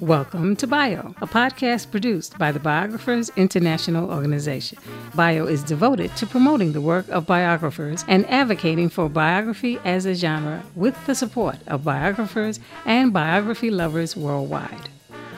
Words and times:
Welcome 0.00 0.56
to 0.56 0.66
Bio, 0.66 1.14
a 1.20 1.26
podcast 1.26 1.90
produced 1.90 2.38
by 2.38 2.52
the 2.52 2.58
Biographers 2.58 3.30
International 3.36 4.10
Organization. 4.10 4.78
Bio 5.14 5.44
is 5.44 5.62
devoted 5.62 6.16
to 6.16 6.26
promoting 6.26 6.72
the 6.72 6.80
work 6.80 7.06
of 7.10 7.26
biographers 7.26 8.04
and 8.08 8.28
advocating 8.30 8.88
for 8.88 9.10
biography 9.10 9.78
as 9.84 10.06
a 10.06 10.14
genre 10.14 10.62
with 10.74 10.96
the 11.04 11.14
support 11.14 11.58
of 11.66 11.84
biographers 11.84 12.58
and 12.86 13.12
biography 13.12 13.70
lovers 13.70 14.16
worldwide. 14.16 14.88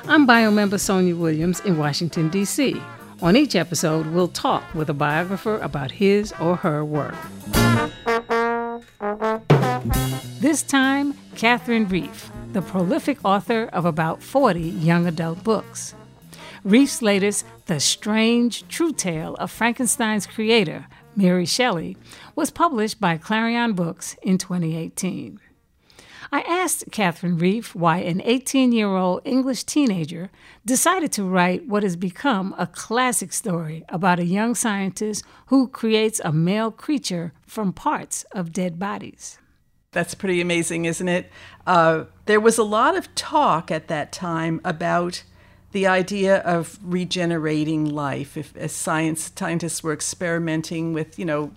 I'm 0.05 0.27
Bio 0.27 0.53
member 0.53 0.79
Sonia 0.79 1.17
Williams 1.17 1.59
in 1.61 1.77
Washington, 1.77 2.29
D.C. 2.29 2.81
On 3.21 3.37
each 3.37 3.57
episode, 3.57 4.07
we'll 4.07 4.29
talk 4.29 4.63
with 4.75 4.89
a 4.89 4.95
biographer 4.95 5.59
about 5.59 5.91
his 5.91 6.33
or 6.41 6.57
her 6.57 6.85
work. 6.85 7.17
This 10.41 10.63
time, 10.63 11.15
Catherine 11.37 11.89
Reef 11.89 12.31
the 12.53 12.61
prolific 12.63 13.19
author 13.25 13.65
of 13.73 13.87
about 13.87 14.23
40 14.23 14.61
young 14.61 15.07
adult 15.07 15.43
books. 15.43 15.95
Reef's 16.65 17.01
latest, 17.01 17.47
The 17.65 17.81
Strange 17.81 18.69
True 18.69 18.93
Tale 18.93 19.35
of 19.37 19.51
Frankenstein's 19.51 20.27
Creator, 20.27 20.87
Mary 21.17 21.47
Shelley, 21.47 21.97
was 22.37 22.51
published 22.51 23.01
by 23.01 23.17
Clarion 23.17 23.73
Books 23.73 24.17
in 24.23 24.37
2018. 24.37 25.41
I 26.31 26.41
asked 26.43 26.91
Catherine 26.93 27.39
Reef 27.39 27.75
why 27.75 27.99
an 27.99 28.21
18 28.23 28.73
year 28.73 28.89
old 28.89 29.23
English 29.25 29.65
teenager 29.65 30.31
decided 30.65 31.11
to 31.13 31.25
write 31.25 31.67
what 31.67 31.83
has 31.83 31.97
become 31.97 32.55
a 32.59 32.67
classic 32.67 33.33
story 33.33 33.85
about 33.89 34.19
a 34.19 34.25
young 34.25 34.55
scientist 34.55 35.25
who 35.47 35.69
creates 35.69 36.21
a 36.25 36.33
male 36.33 36.71
creature 36.71 37.33
from 37.47 37.73
parts 37.73 38.25
of 38.33 38.53
dead 38.53 38.79
bodies. 38.79 39.39
That's 39.93 40.15
pretty 40.15 40.41
amazing, 40.41 40.87
isn't 40.87 41.09
it? 41.09 41.31
Uh, 41.67 42.05
there 42.25 42.41
was 42.41 42.57
a 42.57 42.65
lot 42.65 42.97
of 42.97 43.15
talk 43.15 43.71
at 43.71 43.89
that 43.89 44.11
time 44.11 44.61
about 44.65 45.23
the 45.73 45.87
idea 45.87 46.39
of 46.39 46.79
regenerating 46.83 47.85
life. 47.85 48.37
If 48.37 48.57
as 48.57 48.73
science 48.73 49.31
scientists 49.37 49.83
were 49.83 49.93
experimenting 49.93 50.95
with, 50.95 51.19
you 51.19 51.27
know, 51.27 51.53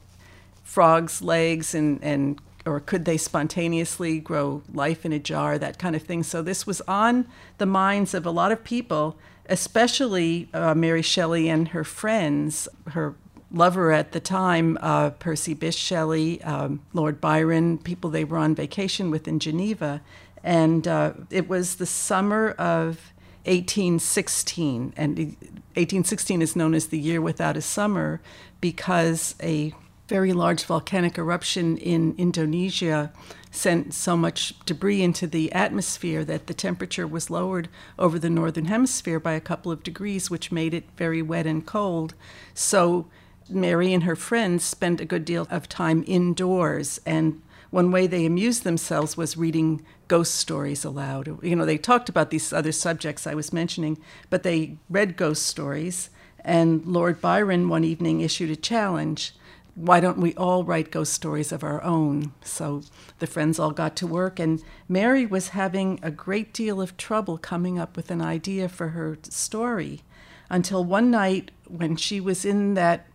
frogs' 0.63 1.21
legs 1.21 1.73
and, 1.73 2.03
and 2.03 2.39
or 2.65 2.81
could 2.81 3.05
they 3.05 3.15
spontaneously 3.17 4.19
grow 4.19 4.63
life 4.73 5.05
in 5.05 5.13
a 5.13 5.19
jar, 5.19 5.57
that 5.57 5.79
kind 5.79 5.95
of 5.95 6.01
thing. 6.01 6.23
So 6.23 6.41
this 6.41 6.67
was 6.67 6.81
on 6.81 7.27
the 7.57 7.65
minds 7.65 8.13
of 8.13 8.25
a 8.25 8.31
lot 8.31 8.51
of 8.51 8.63
people, 8.65 9.17
especially 9.47 10.49
uh, 10.53 10.73
Mary 10.73 11.03
Shelley 11.03 11.47
and 11.47 11.69
her 11.69 11.83
friends, 11.85 12.67
her 12.87 13.15
lover 13.55 13.91
at 13.91 14.11
the 14.11 14.19
time, 14.19 14.77
uh, 14.81 15.11
Percy 15.11 15.55
Bysshe 15.55 15.77
Shelley, 15.77 16.41
um, 16.43 16.81
Lord 16.93 17.21
Byron, 17.21 17.77
people 17.77 18.09
they 18.09 18.23
were 18.23 18.37
on 18.37 18.53
vacation 18.53 19.09
with 19.09 19.27
in 19.27 19.39
Geneva. 19.39 20.01
And 20.43 20.87
uh, 20.87 21.13
it 21.31 21.47
was 21.47 21.75
the 21.75 21.85
summer 21.85 22.51
of 22.51 23.13
1816. 23.45 24.93
And 24.97 25.17
1816 25.17 26.41
is 26.41 26.55
known 26.55 26.73
as 26.73 26.87
the 26.87 26.99
year 26.99 27.21
without 27.21 27.57
a 27.57 27.61
summer 27.61 28.21
because 28.59 29.35
a 29.41 29.73
very 30.07 30.33
large 30.33 30.63
volcanic 30.65 31.17
eruption 31.17 31.77
in 31.77 32.13
Indonesia 32.17 33.11
sent 33.49 33.93
so 33.93 34.15
much 34.15 34.53
debris 34.65 35.01
into 35.01 35.25
the 35.25 35.51
atmosphere 35.51 36.23
that 36.25 36.47
the 36.47 36.53
temperature 36.53 37.07
was 37.07 37.29
lowered 37.29 37.69
over 37.97 38.19
the 38.19 38.29
northern 38.29 38.65
hemisphere 38.65 39.19
by 39.19 39.31
a 39.31 39.39
couple 39.39 39.71
of 39.71 39.81
degrees, 39.81 40.29
which 40.29 40.51
made 40.51 40.73
it 40.73 40.83
very 40.97 41.21
wet 41.21 41.47
and 41.47 41.65
cold. 41.65 42.13
So 42.53 43.07
Mary 43.49 43.93
and 43.93 44.03
her 44.03 44.15
friends 44.15 44.63
spent 44.63 45.01
a 45.01 45.05
good 45.05 45.25
deal 45.25 45.47
of 45.49 45.69
time 45.69 46.03
indoors, 46.07 46.99
and 47.05 47.41
one 47.69 47.91
way 47.91 48.07
they 48.07 48.25
amused 48.25 48.63
themselves 48.63 49.17
was 49.17 49.37
reading 49.37 49.85
ghost 50.07 50.35
stories 50.35 50.85
aloud. 50.85 51.43
You 51.43 51.55
know, 51.55 51.65
they 51.65 51.77
talked 51.77 52.09
about 52.09 52.29
these 52.29 52.53
other 52.53 52.71
subjects 52.71 53.27
I 53.27 53.33
was 53.33 53.53
mentioning, 53.53 53.97
but 54.29 54.43
they 54.43 54.77
read 54.89 55.17
ghost 55.17 55.45
stories. 55.45 56.09
And 56.43 56.85
Lord 56.85 57.21
Byron 57.21 57.69
one 57.69 57.83
evening 57.83 58.21
issued 58.21 58.51
a 58.51 58.55
challenge 58.55 59.33
why 59.75 59.99
don't 59.99 60.17
we 60.17 60.33
all 60.35 60.63
write 60.63 60.89
ghost 60.89 61.13
stories 61.13 61.51
of 61.51 61.63
our 61.63 61.83
own? 61.83 62.31
So 62.41 62.81
the 63.19 63.27
friends 63.27 63.59
all 63.59 63.71
got 63.71 63.97
to 63.97 64.07
work, 64.07 64.39
and 64.39 64.63
Mary 64.87 65.25
was 65.25 65.49
having 65.49 65.99
a 66.01 66.09
great 66.09 66.53
deal 66.53 66.81
of 66.81 66.95
trouble 66.95 67.37
coming 67.37 67.77
up 67.77 67.97
with 67.97 68.09
an 68.09 68.21
idea 68.21 68.69
for 68.69 68.89
her 68.89 69.17
story 69.23 70.01
until 70.49 70.83
one 70.83 71.11
night 71.11 71.51
when 71.67 71.97
she 71.97 72.21
was 72.21 72.45
in 72.45 72.75
that 72.75 73.07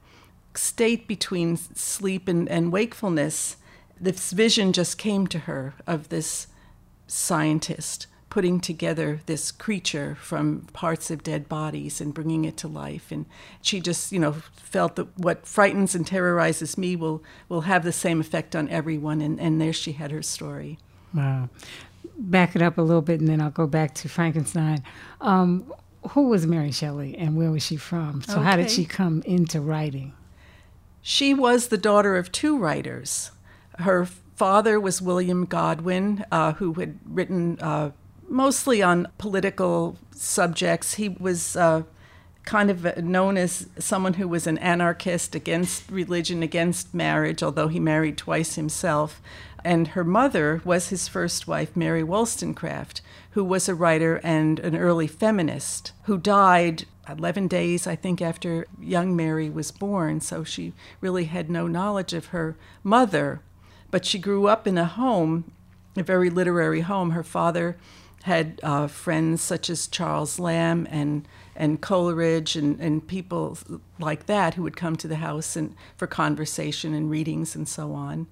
state 0.55 1.06
between 1.06 1.56
sleep 1.56 2.28
and, 2.28 2.49
and 2.49 2.72
wakefulness, 2.72 3.56
this 4.00 4.33
vision 4.33 4.72
just 4.72 4.99
came 4.99 5.27
to 5.28 5.41
her 5.41 5.75
of 5.87 6.09
this 6.09 6.47
scientist 7.06 8.06
putting 8.31 8.61
together 8.61 9.21
this 9.27 9.50
creature 9.50 10.16
from 10.21 10.61
parts 10.72 11.11
of 11.11 11.25
dead 11.25 11.49
bodies 11.49 12.00
and 12.00 12.15
bringing 12.15 12.44
it 12.44 12.56
to 12.56 12.69
life. 12.69 13.11
And 13.11 13.27
she 13.61 13.81
just 13.81 14.12
you 14.12 14.21
know 14.21 14.33
felt 14.55 14.97
that 14.97 15.19
what 15.19 15.47
frightens 15.47 15.94
and 15.94 16.06
terrorizes 16.06 16.78
me 16.78 16.97
will 16.97 17.22
will 17.49 17.62
have 17.62 17.82
the 17.82 17.93
same 17.93 18.21
effect 18.21 18.56
on 18.56 18.69
everyone. 18.69 19.21
And, 19.21 19.38
and 19.41 19.61
there 19.61 19.72
she 19.72 19.93
had 19.93 20.12
her 20.12 20.22
story. 20.22 20.78
Wow. 21.12 21.50
Back 22.17 22.55
it 22.55 22.62
up 22.62 22.78
a 22.78 22.82
little 22.82 23.03
bit 23.03 23.21
and 23.21 23.28
then 23.28 23.41
i'll 23.41 23.50
go 23.50 23.67
back 23.67 23.94
to 23.97 24.09
frankenstein. 24.09 24.82
Um, 25.21 25.72
who 26.11 26.28
was 26.28 26.47
mary 26.47 26.71
shelley 26.71 27.19
and 27.19 27.37
where 27.37 27.50
was 27.50 27.65
she 27.65 27.77
from? 27.77 28.22
So 28.22 28.34
okay. 28.34 28.43
how 28.43 28.56
did 28.56 28.71
she 28.71 28.84
come 28.84 29.22
into 29.27 29.61
writing 29.61 30.15
she 31.03 31.34
was 31.34 31.69
the 31.69 31.78
daughter 31.78 32.16
of 32.16 32.33
two 32.33 32.59
writers. 32.59 33.31
Her 33.78 34.05
father 34.05 34.81
was 34.81 35.03
William 35.03 35.44
Godwin, 35.44 36.25
uh, 36.31 36.55
who 36.55 36.75
had 36.75 36.99
written 37.05 37.59
uh, 37.61 37.91
mostly 38.28 38.83
on 38.83 39.09
political 39.19 39.97
subjects. 40.12 40.94
He 40.94 41.09
was 41.09 41.56
uh, 41.56 41.83
kind 42.44 42.71
of 42.71 42.97
known 42.99 43.37
as 43.37 43.69
someone 43.78 44.15
who 44.15 44.27
was 44.27 44.47
an 44.47 44.59
anarchist 44.59 45.34
against 45.34 45.91
religion, 45.91 46.43
against 46.43 46.94
marriage, 46.94 47.43
although 47.43 47.69
he 47.69 47.81
married 47.81 48.17
twice 48.17 48.55
himself. 48.55 49.21
And 49.62 49.88
her 49.88 50.05
mother 50.05 50.62
was 50.65 50.88
his 50.88 51.06
first 51.06 51.47
wife, 51.47 51.77
Mary 51.77 52.03
Wollstonecraft, 52.03 53.03
who 53.32 53.44
was 53.44 53.69
a 53.69 53.75
writer 53.75 54.21
and 54.25 54.59
an 54.61 54.77
early 54.77 55.06
feminist 55.06 55.93
who 56.05 56.17
died 56.17 56.87
11 57.19 57.48
days, 57.48 57.87
I 57.87 57.97
think, 57.97 58.21
after 58.21 58.66
young 58.81 59.16
Mary 59.16 59.50
was 59.50 59.71
born. 59.71 60.21
So 60.21 60.44
she 60.44 60.72
really 61.00 61.25
had 61.25 61.50
no 61.50 61.66
knowledge 61.66 62.12
of 62.12 62.26
her 62.26 62.56
mother. 62.82 63.41
But 63.91 64.04
she 64.04 64.19
grew 64.19 64.47
up 64.47 64.66
in 64.66 64.78
a 64.78 64.84
home, 64.84 65.53
a 65.97 66.03
very 66.03 66.31
literary 66.31 66.82
home. 66.82 67.10
Her 67.10 67.25
father 67.25 67.76
had 68.22 68.60
uh, 68.62 68.87
friends 68.87 69.41
such 69.41 69.70
as 69.70 69.87
Charles 69.88 70.38
Lamb 70.38 70.87
and 70.91 71.26
and 71.56 71.82
Coleridge 71.82 72.56
and, 72.56 72.81
and 72.81 73.06
people 73.06 73.59
like 73.99 74.25
that 74.26 74.54
who 74.54 74.62
would 74.62 74.78
come 74.78 74.97
to 74.97 75.09
the 75.09 75.16
house 75.16 75.56
and 75.56 75.75
for 75.94 76.06
conversation 76.06 76.94
and 76.94 77.10
readings 77.10 77.54
and 77.54 77.69
so 77.69 77.93
on. 77.93 78.28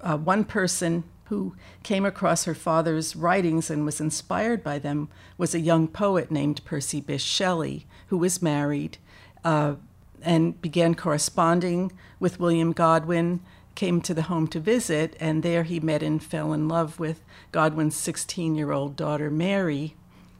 Uh, 0.00 0.16
one 0.16 0.44
person 0.44 1.04
who 1.24 1.54
came 1.82 2.06
across 2.06 2.44
her 2.44 2.54
father's 2.54 3.14
writings 3.14 3.70
and 3.70 3.84
was 3.84 4.00
inspired 4.00 4.64
by 4.64 4.78
them 4.78 5.08
was 5.36 5.54
a 5.54 5.60
young 5.60 5.86
poet 5.86 6.30
named 6.30 6.64
Percy 6.64 7.02
Bysshe 7.02 7.20
Shelley, 7.20 7.86
who 8.10 8.18
was 8.18 8.42
married 8.42 8.98
uh, 9.44 9.74
and 10.20 10.60
began 10.60 10.94
corresponding 10.94 11.92
with 12.18 12.40
William 12.40 12.72
Godwin, 12.72 13.40
came 13.76 14.00
to 14.02 14.12
the 14.12 14.22
home 14.22 14.48
to 14.48 14.60
visit, 14.60 15.16
and 15.20 15.42
there 15.42 15.62
he 15.62 15.80
met 15.80 16.02
and 16.02 16.22
fell 16.22 16.52
in 16.52 16.68
love 16.68 16.98
with 16.98 17.22
Godwin's 17.52 17.96
16 17.96 18.56
year 18.56 18.72
old 18.72 18.96
daughter, 18.96 19.30
Mary. 19.30 19.94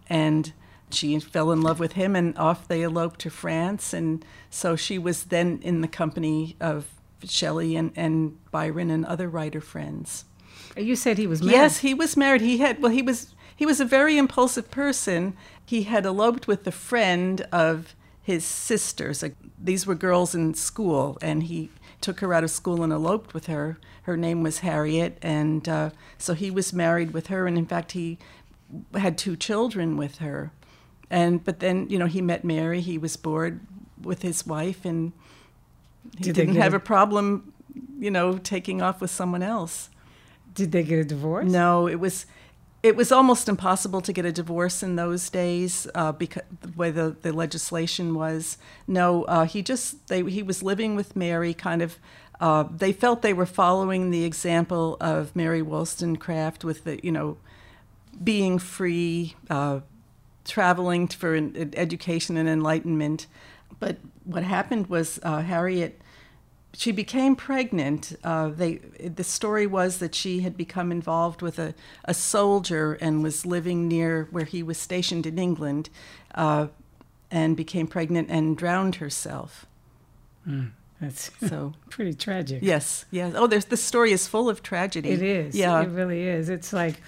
And 0.09 0.53
she 0.91 1.19
fell 1.21 1.53
in 1.53 1.63
love 1.63 1.79
with 1.79 1.93
him, 1.93 2.17
and 2.17 2.37
off 2.37 2.67
they 2.67 2.83
eloped 2.83 3.21
to 3.21 3.31
France. 3.31 3.93
And 3.93 4.25
so 4.51 4.75
she 4.75 4.99
was 4.99 5.25
then 5.25 5.61
in 5.63 5.81
the 5.81 5.89
company 5.89 6.57
of 6.61 6.89
Shelley 7.25 7.77
and, 7.77 7.93
and 7.95 8.37
Byron 8.51 8.91
and 8.91 9.07
other 9.07 9.29
writer 9.29 9.61
friends. 9.61 10.25
You 10.77 10.97
said 10.97 11.19
he 11.19 11.27
was 11.27 11.43
married. 11.43 11.57
Yes, 11.57 11.79
he 11.79 11.95
was 11.95 12.17
married. 12.17 12.41
He 12.41 12.59
had 12.59 12.83
well, 12.83 12.93
he 12.93 13.03
was 13.03 13.35
he 13.55 13.67
was 13.67 13.81
a 13.81 13.85
very 13.85 14.17
impulsive 14.17 14.71
person. 14.71 15.37
He 15.65 15.83
had 15.83 16.07
eloped 16.07 16.47
with 16.47 16.65
the 16.65 16.73
friend 16.73 17.43
of 17.53 17.95
his 18.23 18.45
sisters. 18.45 19.25
These 19.63 19.87
were 19.87 19.95
girls 19.95 20.35
in 20.35 20.55
school, 20.55 21.19
and 21.21 21.45
he 21.45 21.71
took 22.01 22.21
her 22.21 22.33
out 22.33 22.45
of 22.45 22.51
school 22.51 22.83
and 22.83 22.93
eloped 22.93 23.35
with 23.35 23.47
her. 23.47 23.79
Her 24.03 24.17
name 24.17 24.43
was 24.43 24.61
Harriet, 24.61 25.19
and 25.21 25.69
uh, 25.69 25.91
so 26.17 26.35
he 26.35 26.51
was 26.51 26.73
married 26.73 27.13
with 27.13 27.27
her. 27.27 27.47
And 27.47 27.59
in 27.59 27.67
fact, 27.67 27.93
he 27.93 28.19
had 28.95 29.19
two 29.19 29.37
children 29.37 29.97
with 29.97 30.19
her. 30.19 30.53
And 31.11 31.45
but 31.45 31.61
then 31.61 31.89
you 31.91 31.99
know 31.99 32.07
he 32.07 32.23
met 32.23 32.45
Mary. 32.45 32.81
He 32.81 32.99
was 32.99 33.17
bored 33.17 33.61
with 34.01 34.23
his 34.23 34.47
wife, 34.47 34.85
and 34.85 35.13
he 36.17 36.25
Did 36.25 36.35
didn't 36.35 36.57
have 36.57 36.75
a 36.75 36.81
problem, 36.81 37.53
you 37.99 38.11
know, 38.11 38.39
taking 38.39 38.81
off 38.81 39.01
with 39.01 39.11
someone 39.11 39.43
else. 39.43 39.91
Did 40.55 40.73
they 40.73 40.83
get 40.83 40.99
a 40.99 41.05
divorce? 41.05 41.51
No, 41.51 41.87
it 41.89 42.01
was 42.01 42.27
it 42.83 42.97
was 42.97 43.13
almost 43.13 43.49
impossible 43.49 44.01
to 44.01 44.13
get 44.13 44.25
a 44.25 44.33
divorce 44.33 44.83
in 44.83 44.97
those 44.97 45.29
days 45.31 45.87
uh, 45.95 46.13
because 46.13 46.43
the 46.63 46.73
way 46.77 46.91
the, 46.91 47.17
the 47.23 47.33
legislation 47.33 48.15
was. 48.15 48.59
No, 48.87 49.25
uh, 49.25 49.45
he 49.45 49.63
just 49.63 50.09
they, 50.09 50.23
he 50.25 50.43
was 50.43 50.63
living 50.63 50.97
with 50.97 51.15
Mary, 51.17 51.55
kind 51.55 51.83
of 51.83 51.99
Uh, 52.41 52.65
they 52.75 52.93
felt 52.93 53.21
they 53.21 53.35
were 53.35 53.45
following 53.47 54.11
the 54.11 54.25
example 54.25 54.97
of 54.99 55.37
Mary 55.37 55.61
Wollstonecraft 55.61 56.65
with 56.65 56.85
the, 56.85 56.99
you 57.05 57.13
know, 57.13 57.37
being 58.25 58.59
free, 58.59 59.35
uh, 59.51 59.81
traveling 60.45 61.07
for 61.09 61.35
an, 61.35 61.75
education 61.77 62.39
and 62.39 62.49
enlightenment. 62.49 63.27
But 63.79 63.99
what 64.25 64.43
happened 64.43 64.87
was 64.87 65.21
uh, 65.23 65.43
Harriet, 65.43 66.00
she 66.73 66.93
became 66.93 67.37
pregnant. 67.37 68.17
Uh, 68.23 68.49
they, 68.49 68.75
the 68.75 69.25
story 69.25 69.67
was 69.67 69.99
that 69.99 70.15
she 70.15 70.41
had 70.41 70.57
become 70.57 70.93
involved 70.93 71.43
with 71.43 71.59
a, 71.59 71.75
a 72.05 72.15
soldier 72.15 72.95
and 72.95 73.23
was 73.23 73.45
living 73.45 73.89
near 73.89 74.29
where 74.31 74.45
he 74.45 74.63
was 74.63 74.79
stationed 74.79 75.27
in 75.27 75.39
England, 75.39 75.91
uh, 76.35 76.69
and 77.31 77.57
became 77.57 77.87
pregnant 77.87 78.29
and 78.31 78.57
drowned 78.57 78.97
herself. 78.97 79.67
Mm. 80.49 80.71
That's 81.01 81.31
so 81.49 81.73
pretty 81.89 82.15
tragic. 82.15 82.63
Yes, 82.63 83.05
yes. 83.11 83.35
Oh, 83.37 83.47
there's 83.47 83.67
the 83.67 83.77
story 83.77 84.13
is 84.13 84.27
full 84.27 84.49
of 84.49 84.63
tragedy. 84.63 85.11
It 85.11 85.23
is. 85.23 85.55
Yeah, 85.55 85.81
it 85.83 85.89
really 85.89 86.23
is. 86.23 86.49
It's 86.49 86.73
like 86.73 87.01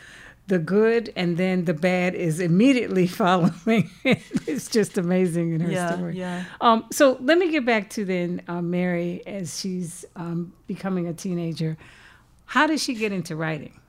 the 0.53 0.59
good 0.59 1.11
and 1.17 1.39
then 1.39 1.65
the 1.65 1.73
bad 1.73 2.15
is 2.15 2.39
immediately 2.39 3.07
following. 3.23 3.91
it's 4.05 4.69
just 4.69 4.99
amazing 4.99 5.55
in 5.55 5.63
her 5.63 5.71
yeah, 5.71 5.95
story. 5.95 6.19
Yeah. 6.19 6.45
Um, 6.61 6.85
so 6.93 7.17
let 7.23 7.39
me 7.39 7.51
get 7.51 7.65
back 7.65 7.89
to 7.91 8.05
then 8.05 8.43
uh, 8.49 8.61
Mary 8.61 9.23
as 9.27 9.59
she's 9.59 10.05
um, 10.15 10.53
becoming 10.67 11.09
a 11.09 11.15
teenager. 11.15 11.79
How 12.45 12.67
did 12.67 12.81
she 12.81 12.93
get 12.93 13.13
into 13.13 13.35
writing? 13.35 13.81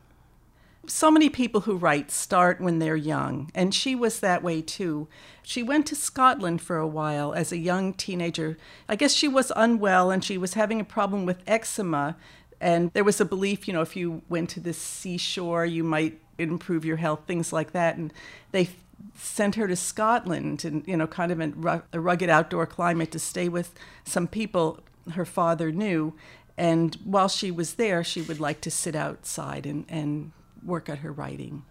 So 0.88 1.12
many 1.12 1.30
people 1.30 1.62
who 1.62 1.75
write 1.75 2.12
start 2.12 2.62
when 2.62 2.80
they're 2.80 2.95
young, 2.95 3.51
and 3.54 3.75
she 3.75 3.94
was 3.94 4.21
that 4.21 4.42
way 4.42 4.62
too. 4.62 5.10
She 5.42 5.63
went 5.63 5.86
to 5.88 5.95
Scotland 5.95 6.62
for 6.62 6.77
a 6.77 6.88
while 6.88 7.33
as 7.33 7.51
a 7.51 7.57
young 7.57 7.94
teenager. 7.94 8.57
I 8.88 8.95
guess 8.95 9.12
she 9.12 9.27
was 9.27 9.51
unwell 9.54 10.12
and 10.12 10.24
she 10.24 10.38
was 10.38 10.54
having 10.54 10.80
a 10.80 10.86
problem 10.86 11.25
with 11.25 11.44
eczema. 11.45 12.15
And 12.62 12.89
there 12.94 13.04
was 13.04 13.19
a 13.19 13.25
belief, 13.25 13.68
you 13.68 13.74
know, 13.74 13.81
if 13.81 13.98
you 13.98 14.21
went 14.30 14.50
to 14.51 14.62
the 14.62 14.71
seashore, 14.71 15.65
you 15.65 15.83
might 15.83 16.21
improve 16.38 16.85
your 16.85 16.97
health, 16.97 17.21
things 17.27 17.53
like 17.53 17.71
that. 17.71 17.97
And 17.97 18.13
they 18.51 18.69
sent 19.15 19.56
her 19.56 19.68
to 19.68 19.75
Scotland 19.75 20.65
and, 20.65 20.88
you 20.88 20.97
know, 20.97 21.07
kind 21.07 21.31
of 21.31 21.39
in 21.39 21.83
a 21.91 22.00
rugged 22.00 22.30
outdoor 22.30 22.65
climate 22.65 23.12
to 23.12 23.19
stay 23.19 23.50
with 23.50 23.74
some 24.06 24.27
people 24.27 24.80
her 25.13 25.25
father 25.25 25.71
knew. 25.71 26.13
And 26.57 26.95
while 27.03 27.27
she 27.27 27.51
was 27.51 27.75
there, 27.75 28.03
she 28.03 28.21
would 28.21 28.39
like 28.39 28.62
to 28.62 28.71
sit 28.71 28.95
outside 28.95 29.65
and, 29.65 29.85
and 29.89 30.31
work 30.63 30.89
at 30.89 31.00
her 31.00 31.12
writing. 31.12 31.63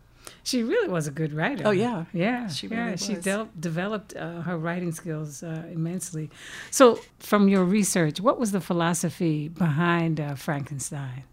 She 0.44 0.62
really 0.62 0.88
was 0.88 1.06
a 1.06 1.10
good 1.10 1.32
writer. 1.32 1.64
Oh 1.66 1.70
yeah, 1.70 2.04
yeah, 2.12 2.48
she 2.48 2.68
really 2.68 2.82
yeah. 2.82 2.90
Was. 2.92 3.04
She 3.04 3.14
de- 3.14 3.48
developed 3.58 4.14
uh, 4.16 4.42
her 4.42 4.56
writing 4.56 4.92
skills 4.92 5.42
uh, 5.42 5.64
immensely. 5.72 6.30
So, 6.70 7.00
from 7.18 7.48
your 7.48 7.64
research, 7.64 8.20
what 8.20 8.38
was 8.38 8.52
the 8.52 8.60
philosophy 8.60 9.48
behind 9.48 10.20
uh, 10.20 10.34
Frankenstein? 10.34 11.24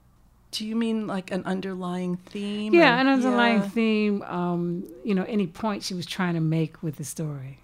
Do 0.51 0.65
you 0.65 0.75
mean 0.75 1.05
like 1.05 1.31
an 1.31 1.43
underlying 1.45 2.17
theme? 2.17 2.73
Yeah, 2.73 2.95
or? 2.95 3.01
an 3.01 3.07
underlying 3.07 3.59
yeah. 3.59 3.69
theme. 3.69 4.21
Um, 4.23 4.83
you 5.03 5.13
know, 5.13 5.23
any 5.23 5.47
point 5.47 5.83
she 5.83 5.93
was 5.93 6.05
trying 6.05 6.33
to 6.33 6.39
make 6.39 6.81
with 6.81 6.95
the 6.95 7.03
story. 7.03 7.59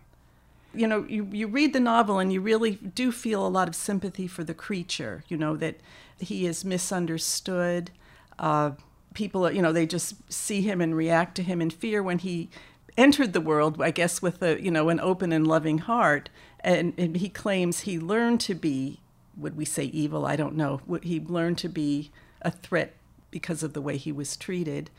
You 0.73 0.87
know, 0.87 1.05
you, 1.07 1.27
you 1.31 1.47
read 1.47 1.73
the 1.73 1.79
novel 1.79 2.19
and 2.19 2.31
you 2.33 2.41
really 2.41 2.71
do 2.71 3.11
feel 3.11 3.45
a 3.45 3.49
lot 3.49 3.67
of 3.67 3.75
sympathy 3.75 4.27
for 4.27 4.43
the 4.43 4.53
creature. 4.53 5.23
You 5.27 5.37
know 5.37 5.55
that 5.55 5.77
he 6.19 6.45
is 6.45 6.65
misunderstood. 6.65 7.91
Uh, 8.37 8.71
people, 9.13 9.49
you 9.51 9.61
know, 9.61 9.71
they 9.71 9.87
just 9.87 10.15
see 10.31 10.61
him 10.61 10.81
and 10.81 10.95
react 10.95 11.35
to 11.35 11.43
him 11.43 11.61
in 11.61 11.69
fear 11.69 12.03
when 12.03 12.19
he 12.19 12.49
entered 12.97 13.33
the 13.33 13.41
world, 13.41 13.81
I 13.81 13.91
guess, 13.91 14.21
with 14.21 14.43
a, 14.43 14.61
you 14.61 14.69
know, 14.69 14.89
an 14.89 14.99
open 14.99 15.31
and 15.31 15.47
loving 15.47 15.79
heart. 15.79 16.29
And, 16.59 16.93
and 16.97 17.17
he 17.17 17.29
claims 17.29 17.81
he 17.81 17.99
learned 17.99 18.41
to 18.41 18.55
be, 18.55 18.99
would 19.37 19.57
we 19.57 19.65
say 19.65 19.85
evil? 19.85 20.25
I 20.25 20.35
don't 20.35 20.55
know. 20.55 20.81
He 21.01 21.19
learned 21.19 21.57
to 21.59 21.69
be 21.69 22.11
a 22.45 22.51
threat 22.51 22.93
because 23.31 23.63
of 23.63 23.73
the 23.73 23.81
way 23.81 23.97
he 23.97 24.13
was 24.13 24.37
treated. 24.37 24.89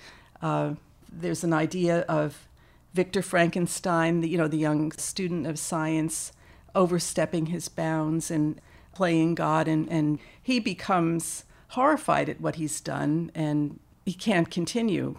Uh, 0.43 0.75
there's 1.11 1.43
an 1.43 1.55
idea 1.55 2.01
of 2.01 2.47
Victor 2.93 3.23
Frankenstein, 3.23 4.21
the, 4.21 4.29
you 4.29 4.37
know, 4.37 4.49
the 4.49 4.59
young 4.59 4.93
student 4.93 5.47
of 5.47 5.59
science, 5.59 6.33
overstepping 6.75 7.47
his 7.47 7.69
bounds 7.69 8.31
and 8.31 8.61
playing 8.93 9.35
God, 9.35 9.69
and, 9.69 9.89
and 9.91 10.19
he 10.43 10.61
becomes 10.61 11.45
horrified 11.69 12.29
at 12.29 12.41
what 12.41 12.57
he's 12.57 12.81
done 12.81 13.31
and 13.35 13.81
he 14.05 14.13
can't 14.13 14.51
continue. 14.51 15.17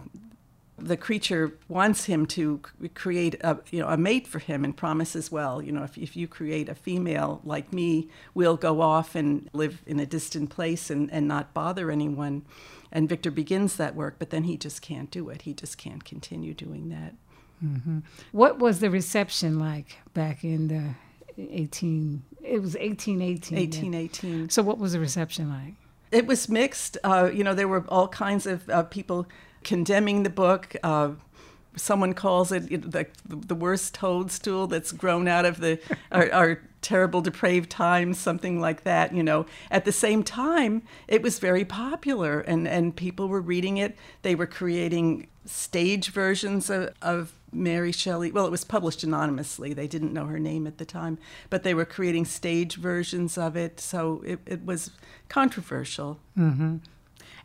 The 0.78 0.96
creature 0.96 1.54
wants 1.68 2.04
him 2.04 2.26
to 2.26 2.60
create 2.94 3.34
a, 3.40 3.58
you 3.70 3.80
know, 3.80 3.88
a 3.88 3.96
mate 3.96 4.26
for 4.26 4.38
him 4.38 4.64
and 4.64 4.76
promises, 4.76 5.32
well, 5.32 5.60
you 5.60 5.72
know, 5.72 5.82
if, 5.82 5.98
if 5.98 6.16
you 6.16 6.28
create 6.28 6.68
a 6.68 6.74
female 6.74 7.40
like 7.44 7.72
me, 7.72 8.08
we'll 8.34 8.56
go 8.56 8.80
off 8.80 9.14
and 9.14 9.48
live 9.52 9.82
in 9.86 9.98
a 9.98 10.06
distant 10.06 10.50
place 10.50 10.90
and, 10.90 11.12
and 11.12 11.26
not 11.26 11.52
bother 11.52 11.90
anyone. 11.90 12.42
And 12.92 13.08
Victor 13.08 13.30
begins 13.30 13.76
that 13.76 13.94
work, 13.94 14.16
but 14.18 14.30
then 14.30 14.44
he 14.44 14.56
just 14.56 14.80
can't 14.80 15.10
do 15.10 15.28
it. 15.28 15.42
He 15.42 15.52
just 15.52 15.76
can't 15.78 16.04
continue 16.04 16.54
doing 16.54 16.88
that. 16.88 17.14
Mm-hmm. 17.62 17.98
What 18.32 18.58
was 18.58 18.80
the 18.80 18.90
reception 18.90 19.58
like 19.58 19.98
back 20.14 20.44
in 20.44 20.68
the 20.68 20.94
18, 21.38 22.22
it 22.42 22.60
was 22.60 22.74
1818. 22.74 23.58
1818. 23.58 24.48
So 24.50 24.62
what 24.62 24.78
was 24.78 24.92
the 24.92 25.00
reception 25.00 25.48
like? 25.48 25.74
It 26.10 26.26
was 26.26 26.48
mixed. 26.48 26.98
Uh, 27.04 27.30
you 27.32 27.44
know, 27.44 27.54
there 27.54 27.68
were 27.68 27.84
all 27.88 28.08
kinds 28.08 28.46
of 28.46 28.68
uh, 28.70 28.82
people 28.84 29.26
condemning 29.64 30.22
the 30.22 30.30
book. 30.30 30.76
Uh, 30.82 31.12
someone 31.76 32.12
calls 32.12 32.50
it 32.50 32.90
the, 32.90 33.06
the 33.24 33.54
worst 33.54 33.94
toadstool 33.94 34.66
that's 34.66 34.92
grown 34.92 35.28
out 35.28 35.44
of 35.44 35.60
the 35.60 35.78
our, 36.12 36.32
our, 36.32 36.62
terrible 36.80 37.20
depraved 37.20 37.68
times 37.68 38.16
something 38.16 38.60
like 38.60 38.84
that 38.84 39.12
you 39.12 39.20
know 39.20 39.44
at 39.68 39.84
the 39.84 39.90
same 39.90 40.22
time 40.22 40.80
it 41.08 41.22
was 41.22 41.40
very 41.40 41.64
popular 41.64 42.38
and 42.38 42.68
and 42.68 42.94
people 42.94 43.26
were 43.26 43.40
reading 43.40 43.78
it 43.78 43.96
they 44.22 44.32
were 44.32 44.46
creating 44.46 45.26
stage 45.44 46.10
versions 46.10 46.70
of, 46.70 46.94
of 47.02 47.32
Mary 47.52 47.92
Shelley. 47.92 48.30
Well, 48.30 48.46
it 48.46 48.50
was 48.50 48.64
published 48.64 49.02
anonymously. 49.02 49.72
They 49.72 49.86
didn't 49.86 50.12
know 50.12 50.26
her 50.26 50.38
name 50.38 50.66
at 50.66 50.78
the 50.78 50.84
time, 50.84 51.18
but 51.50 51.62
they 51.62 51.74
were 51.74 51.84
creating 51.84 52.26
stage 52.26 52.76
versions 52.76 53.38
of 53.38 53.56
it. 53.56 53.80
So 53.80 54.22
it, 54.24 54.40
it 54.46 54.64
was 54.64 54.90
controversial. 55.28 56.18
Mm-hmm. 56.36 56.76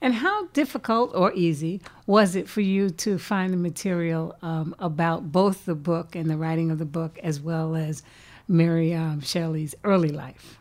And 0.04 0.16
how 0.16 0.48
difficult 0.48 1.16
or 1.16 1.32
easy 1.32 1.80
was 2.06 2.36
it 2.36 2.50
for 2.50 2.60
you 2.60 2.90
to 2.90 3.18
find 3.18 3.54
the 3.54 3.58
material 3.58 4.36
um, 4.42 4.76
about 4.78 5.32
both 5.32 5.64
the 5.64 5.76
book 5.76 6.14
and 6.14 6.30
the 6.30 6.36
writing 6.36 6.72
of 6.72 6.78
the 6.78 6.86
book, 6.86 7.18
as 7.24 7.40
well 7.40 7.74
as 7.74 8.04
Mary 8.46 8.94
um, 8.94 9.22
Shelley's 9.22 9.74
early 9.86 10.10
life? 10.10 10.60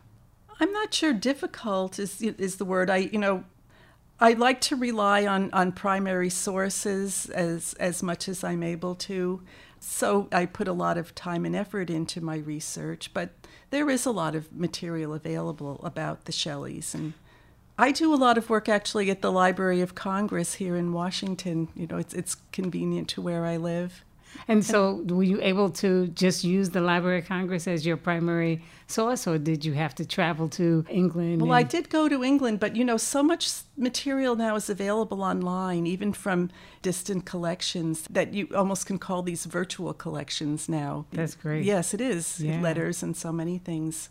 I'm 0.61 0.73
not 0.73 0.95
sure 0.95 1.13
difficult 1.13 1.99
is 1.99 2.23
is 2.23 2.57
the 2.57 2.65
word. 2.65 2.89
I 2.89 2.99
you 2.99 3.19
know 3.19 3.43
I 4.21 4.35
like 4.35 4.61
to 4.61 4.77
rely 4.77 5.27
on, 5.27 5.51
on 5.53 5.73
primary 5.73 6.31
sources 6.31 7.29
as, 7.31 7.75
as 7.81 8.05
much 8.05 8.29
as 8.29 8.45
I'm 8.45 8.63
able 8.63 8.95
to. 8.95 9.43
So 9.81 10.29
I 10.31 10.47
put 10.47 10.69
a 10.69 10.73
lot 10.73 10.97
of 10.97 11.13
time 11.17 11.45
and 11.45 11.57
effort 11.57 11.91
into 11.91 12.21
my 12.21 12.37
research, 12.37 13.13
but 13.13 13.31
there 13.71 13.91
is 13.91 14.07
a 14.07 14.13
lot 14.13 14.37
of 14.37 14.53
material 14.53 15.13
available 15.13 15.81
about 15.83 16.27
the 16.27 16.33
Shelleys. 16.33 16.95
And 16.95 17.15
I 17.79 17.93
do 17.93 18.15
a 18.15 18.17
lot 18.17 18.39
of 18.39 18.51
work 18.51 18.69
actually 18.69 19.11
at 19.11 19.23
the 19.23 19.33
Library 19.33 19.81
of 19.81 19.95
Congress 19.95 20.55
here 20.55 20.77
in 20.77 20.93
Washington. 20.93 21.69
You 21.75 21.87
know, 21.87 21.97
it's, 21.97 22.15
it's 22.15 22.37
convenient 22.53 23.09
to 23.11 23.23
where 23.23 23.47
I 23.47 23.57
live. 23.57 24.05
And 24.49 24.65
so, 24.65 25.05
were 25.09 25.23
you 25.23 25.41
able 25.43 25.71
to 25.71 26.09
just 26.09 26.43
use 26.43 26.71
the 26.71 26.81
Library 26.81 27.19
of 27.19 27.27
Congress 27.27 27.69
as 27.69 27.85
your 27.85 27.97
primary 27.97 28.63
source, 28.87 29.27
or 29.27 29.39
did 29.39 29.65
you 29.65 29.75
have 29.75 29.95
to 29.97 30.07
travel 30.07 30.49
to 30.51 30.85
England? 30.89 31.43
Well, 31.43 31.53
and... 31.53 31.59
I 31.59 31.69
did 31.69 31.91
go 31.91 32.09
to 32.09 32.25
England, 32.25 32.59
but 32.59 32.75
you 32.75 32.85
know, 32.85 32.97
so 32.97 33.23
much 33.23 33.51
material 33.77 34.35
now 34.35 34.57
is 34.57 34.71
available 34.71 35.23
online, 35.23 35.87
even 35.87 36.13
from 36.13 36.51
distant 36.81 37.27
collections, 37.27 38.07
that 38.11 38.33
you 38.33 38.49
almost 38.55 38.87
can 38.87 38.99
call 38.99 39.23
these 39.23 39.45
virtual 39.45 39.93
collections 39.93 40.69
now. 40.69 41.05
That's 41.13 41.35
great. 41.35 41.65
Yes, 41.65 41.93
it 41.93 42.01
is. 42.01 42.41
Yeah. 42.41 42.61
Letters 42.61 43.03
and 43.03 43.17
so 43.17 43.33
many 43.33 43.59
things. 43.59 44.09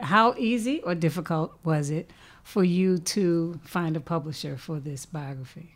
How 0.00 0.34
easy 0.36 0.80
or 0.80 0.94
difficult 0.94 1.56
was 1.62 1.90
it 1.90 2.10
for 2.42 2.64
you 2.64 2.98
to 2.98 3.60
find 3.64 3.96
a 3.96 4.00
publisher 4.00 4.56
for 4.56 4.80
this 4.80 5.06
biography? 5.06 5.74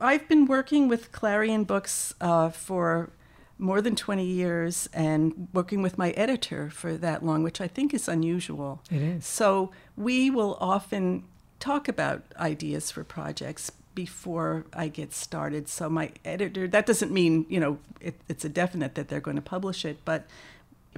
I've 0.00 0.28
been 0.28 0.46
working 0.46 0.88
with 0.88 1.12
Clarion 1.12 1.64
Books 1.64 2.14
uh, 2.20 2.50
for 2.50 3.10
more 3.58 3.80
than 3.80 3.94
20 3.94 4.24
years 4.24 4.88
and 4.92 5.48
working 5.52 5.80
with 5.80 5.96
my 5.96 6.10
editor 6.10 6.68
for 6.70 6.96
that 6.96 7.24
long, 7.24 7.42
which 7.42 7.60
I 7.60 7.68
think 7.68 7.94
is 7.94 8.08
unusual. 8.08 8.82
It 8.90 9.00
is. 9.00 9.26
So 9.26 9.70
we 9.96 10.28
will 10.30 10.58
often 10.60 11.24
talk 11.60 11.88
about 11.88 12.22
ideas 12.36 12.90
for 12.90 13.04
projects 13.04 13.70
before 13.94 14.66
I 14.72 14.88
get 14.88 15.12
started. 15.12 15.68
So 15.68 15.88
my 15.88 16.10
editor, 16.24 16.66
that 16.66 16.84
doesn't 16.84 17.12
mean, 17.12 17.46
you 17.48 17.60
know, 17.60 17.78
it, 18.00 18.20
it's 18.28 18.44
a 18.44 18.48
definite 18.48 18.96
that 18.96 19.08
they're 19.08 19.20
going 19.20 19.36
to 19.36 19.42
publish 19.42 19.84
it, 19.84 19.98
but 20.04 20.26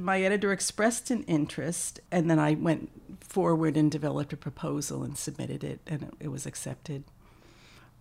my 0.00 0.20
editor 0.22 0.52
expressed 0.52 1.10
an 1.10 1.22
interest 1.24 2.00
and 2.10 2.30
then 2.30 2.38
I 2.38 2.54
went 2.54 2.90
forward 3.20 3.76
and 3.76 3.90
developed 3.90 4.32
a 4.32 4.36
proposal 4.36 5.02
and 5.02 5.16
submitted 5.16 5.64
it 5.64 5.80
and 5.86 6.02
it, 6.02 6.14
it 6.20 6.28
was 6.28 6.46
accepted. 6.46 7.04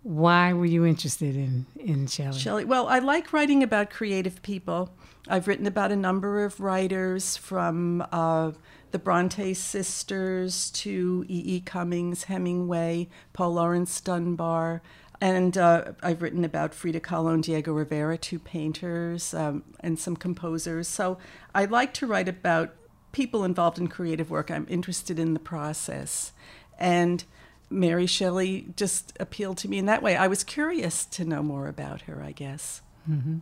Why 0.04 0.54
were 0.54 0.68
you 0.68 0.86
interested 0.86 1.36
in, 1.36 1.66
in 1.80 2.06
Shelley? 2.06 2.38
Shelley, 2.38 2.64
well, 2.64 2.88
I 2.88 3.00
like 3.00 3.34
writing 3.34 3.64
about 3.64 3.90
creative 3.90 4.40
people. 4.44 4.92
I've 5.28 5.48
written 5.48 5.66
about 5.66 5.92
a 5.92 5.96
number 5.96 6.46
of 6.46 6.60
writers 6.60 7.36
from 7.38 8.06
uh, 8.12 8.52
the 8.92 9.00
Bronte 9.00 9.56
sisters 9.56 10.70
to 10.72 11.25
E. 11.28 11.56
E. 11.56 11.60
Cummings, 11.60 12.25
Hemingway, 12.25 13.10
Paul 13.34 13.56
Laurence 13.56 14.00
Dunbar. 14.00 14.84
And 15.22 15.57
uh, 15.57 15.93
I've 16.03 16.22
written 16.22 16.43
about 16.43 16.74
Frida 16.74 17.00
Kahlo 17.00 17.34
and 17.34 17.43
Diego 17.43 17.72
Rivera, 17.74 18.17
two 18.17 18.39
painters, 18.39 19.34
um, 19.34 19.63
and 19.79 19.98
some 19.98 20.15
composers. 20.15 20.88
So 20.88 21.17
I 21.53 21.65
like 21.65 21.93
to 21.95 22.07
write 22.07 22.27
about 22.27 22.74
people 23.12 23.43
involved 23.43 23.79
in 23.79 23.88
creative 23.88 24.29
work. 24.29 24.51
I'm 24.51 24.67
interested 24.69 25.17
in 25.17 25.34
the 25.34 25.39
process. 25.39 26.34
And 26.77 27.24
Mary 27.69 28.05
Shelley 28.05 28.67
just 28.75 29.15
appealed 29.19 29.57
to 29.60 29.69
me 29.69 29.77
in 29.77 29.86
that 29.86 30.03
way. 30.03 30.15
I 30.15 30.27
was 30.27 30.43
curious 30.43 31.05
to 31.05 31.25
know 31.25 31.41
more 31.41 31.67
about 31.67 32.01
her, 32.01 32.22
I 32.22 32.31
guess. 32.31 32.81
Mm-hmm. 33.10 33.38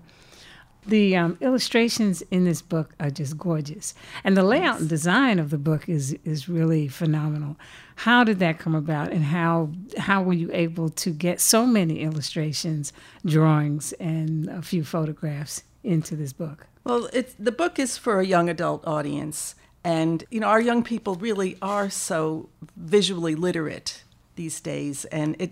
The 0.86 1.16
um, 1.16 1.38
illustrations 1.40 2.22
in 2.30 2.44
this 2.44 2.62
book 2.62 2.94
are 3.00 3.10
just 3.10 3.38
gorgeous, 3.38 3.94
and 4.24 4.36
the 4.36 4.44
layout 4.44 4.82
and 4.82 4.90
design 4.90 5.40
of 5.40 5.50
the 5.50 5.58
book 5.58 5.88
is 5.88 6.18
is 6.26 6.50
really 6.50 6.88
phenomenal. 6.90 7.56
How 7.96 8.24
did 8.24 8.40
that 8.40 8.60
come 8.60 8.76
about, 8.76 9.12
and 9.12 9.24
how 9.24 9.70
how 9.98 10.22
were 10.22 10.34
you 10.34 10.50
able 10.52 10.90
to 10.90 11.12
get 11.12 11.40
so 11.40 11.66
many 11.66 12.02
illustrations, 12.02 12.92
drawings, 13.26 13.94
and 13.94 14.50
a 14.50 14.62
few 14.62 14.84
photographs 14.84 15.64
into 15.84 16.16
this 16.16 16.34
book? 16.34 16.68
Well, 16.84 17.10
it's, 17.14 17.34
the 17.40 17.52
book 17.54 17.80
is 17.80 17.98
for 17.98 18.20
a 18.20 18.26
young 18.26 18.50
adult 18.50 18.86
audience, 18.86 19.56
and 19.86 20.26
you 20.32 20.42
know 20.42 20.48
our 20.48 20.62
young 20.62 20.84
people 20.84 21.16
really 21.16 21.56
are 21.62 21.90
so 21.90 22.50
visually 22.76 23.36
literate 23.36 24.04
these 24.36 24.60
days, 24.60 25.06
and 25.06 25.38
it 25.40 25.52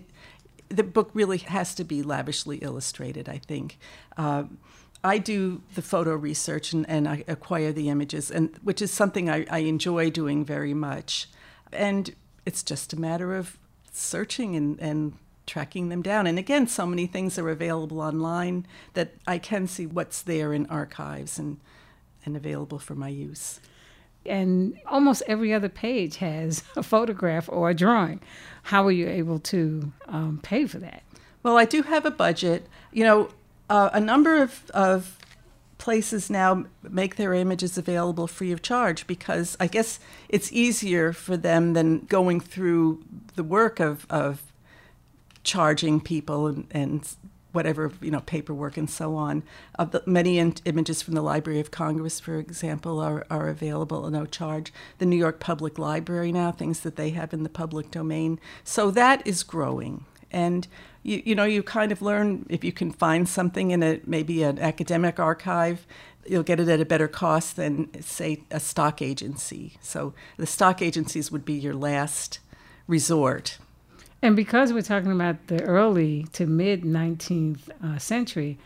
the 0.68 0.82
book 0.82 1.10
really 1.14 1.38
has 1.38 1.74
to 1.76 1.84
be 1.84 2.02
lavishly 2.02 2.58
illustrated. 2.58 3.30
I 3.30 3.38
think. 3.38 3.78
Uh, 4.18 4.44
I 5.04 5.18
do 5.18 5.62
the 5.74 5.82
photo 5.82 6.14
research 6.14 6.72
and, 6.72 6.88
and 6.88 7.08
I 7.08 7.24
acquire 7.26 7.72
the 7.72 7.88
images, 7.88 8.30
and 8.30 8.56
which 8.62 8.80
is 8.80 8.92
something 8.92 9.28
I, 9.28 9.46
I 9.50 9.58
enjoy 9.58 10.10
doing 10.10 10.44
very 10.44 10.74
much. 10.74 11.28
And 11.72 12.14
it's 12.46 12.62
just 12.62 12.92
a 12.92 13.00
matter 13.00 13.34
of 13.34 13.58
searching 13.90 14.54
and, 14.56 14.78
and 14.80 15.14
tracking 15.46 15.88
them 15.88 16.02
down. 16.02 16.26
And 16.26 16.38
again, 16.38 16.66
so 16.66 16.86
many 16.86 17.06
things 17.06 17.38
are 17.38 17.50
available 17.50 18.00
online 18.00 18.66
that 18.94 19.14
I 19.26 19.38
can 19.38 19.66
see 19.66 19.86
what's 19.86 20.22
there 20.22 20.52
in 20.52 20.66
archives 20.66 21.38
and, 21.38 21.58
and 22.24 22.36
available 22.36 22.78
for 22.78 22.94
my 22.94 23.08
use. 23.08 23.60
And 24.24 24.78
almost 24.86 25.24
every 25.26 25.52
other 25.52 25.68
page 25.68 26.18
has 26.18 26.62
a 26.76 26.82
photograph 26.82 27.48
or 27.50 27.70
a 27.70 27.74
drawing. 27.74 28.20
How 28.64 28.86
are 28.86 28.92
you 28.92 29.08
able 29.08 29.40
to 29.40 29.92
um, 30.06 30.38
pay 30.42 30.66
for 30.66 30.78
that? 30.78 31.02
Well, 31.42 31.58
I 31.58 31.64
do 31.64 31.82
have 31.82 32.06
a 32.06 32.10
budget. 32.12 32.68
You 32.92 33.02
know, 33.02 33.30
uh, 33.72 33.88
a 33.94 34.00
number 34.00 34.42
of, 34.42 34.70
of 34.74 35.16
places 35.78 36.28
now 36.28 36.66
make 36.82 37.16
their 37.16 37.32
images 37.32 37.78
available 37.78 38.26
free 38.26 38.52
of 38.52 38.60
charge 38.60 39.06
because 39.06 39.56
I 39.58 39.66
guess 39.66 39.98
it's 40.28 40.52
easier 40.52 41.14
for 41.14 41.38
them 41.38 41.72
than 41.72 42.00
going 42.00 42.38
through 42.38 43.02
the 43.34 43.42
work 43.42 43.80
of, 43.80 44.06
of 44.10 44.42
charging 45.42 46.02
people 46.02 46.48
and, 46.48 46.66
and 46.70 47.16
whatever 47.52 47.90
you 48.02 48.10
know 48.10 48.20
paperwork 48.20 48.76
and 48.76 48.90
so 48.90 49.16
on. 49.16 49.42
Uh, 49.78 49.86
the, 49.86 50.02
many 50.04 50.38
in- 50.38 50.54
images 50.66 51.00
from 51.00 51.14
the 51.14 51.22
Library 51.22 51.58
of 51.58 51.70
Congress, 51.70 52.20
for 52.20 52.36
example, 52.36 53.00
are, 53.00 53.24
are 53.30 53.48
available 53.48 54.04
at 54.04 54.12
no 54.12 54.26
charge. 54.26 54.70
The 54.98 55.06
New 55.06 55.16
York 55.16 55.40
Public 55.40 55.78
Library 55.78 56.30
now, 56.30 56.52
things 56.52 56.80
that 56.80 56.96
they 56.96 57.10
have 57.10 57.32
in 57.32 57.42
the 57.42 57.48
public 57.48 57.90
domain. 57.90 58.38
So 58.64 58.90
that 58.90 59.26
is 59.26 59.42
growing, 59.42 60.04
and 60.32 60.66
you 61.02 61.22
you 61.24 61.34
know 61.34 61.44
you 61.44 61.62
kind 61.62 61.92
of 61.92 62.02
learn 62.02 62.46
if 62.48 62.64
you 62.64 62.72
can 62.72 62.90
find 62.90 63.28
something 63.28 63.70
in 63.70 63.82
a 63.82 64.00
maybe 64.06 64.42
an 64.42 64.58
academic 64.58 65.20
archive. 65.20 65.86
You'll 66.24 66.44
get 66.44 66.60
it 66.60 66.68
at 66.68 66.80
a 66.80 66.84
better 66.84 67.08
cost 67.08 67.56
than, 67.56 68.00
say, 68.00 68.44
a 68.52 68.60
stock 68.60 69.02
agency. 69.02 69.72
So 69.80 70.14
the 70.36 70.46
stock 70.46 70.80
agencies 70.80 71.32
would 71.32 71.44
be 71.44 71.54
your 71.54 71.74
last 71.74 72.38
resort. 72.86 73.58
And 74.22 74.36
because 74.36 74.72
we're 74.72 74.82
talking 74.82 75.10
about 75.10 75.48
the 75.48 75.60
early 75.64 76.28
to 76.34 76.46
mid 76.46 76.82
19th 76.82 77.68
uh, 77.82 77.98
century, 77.98 78.56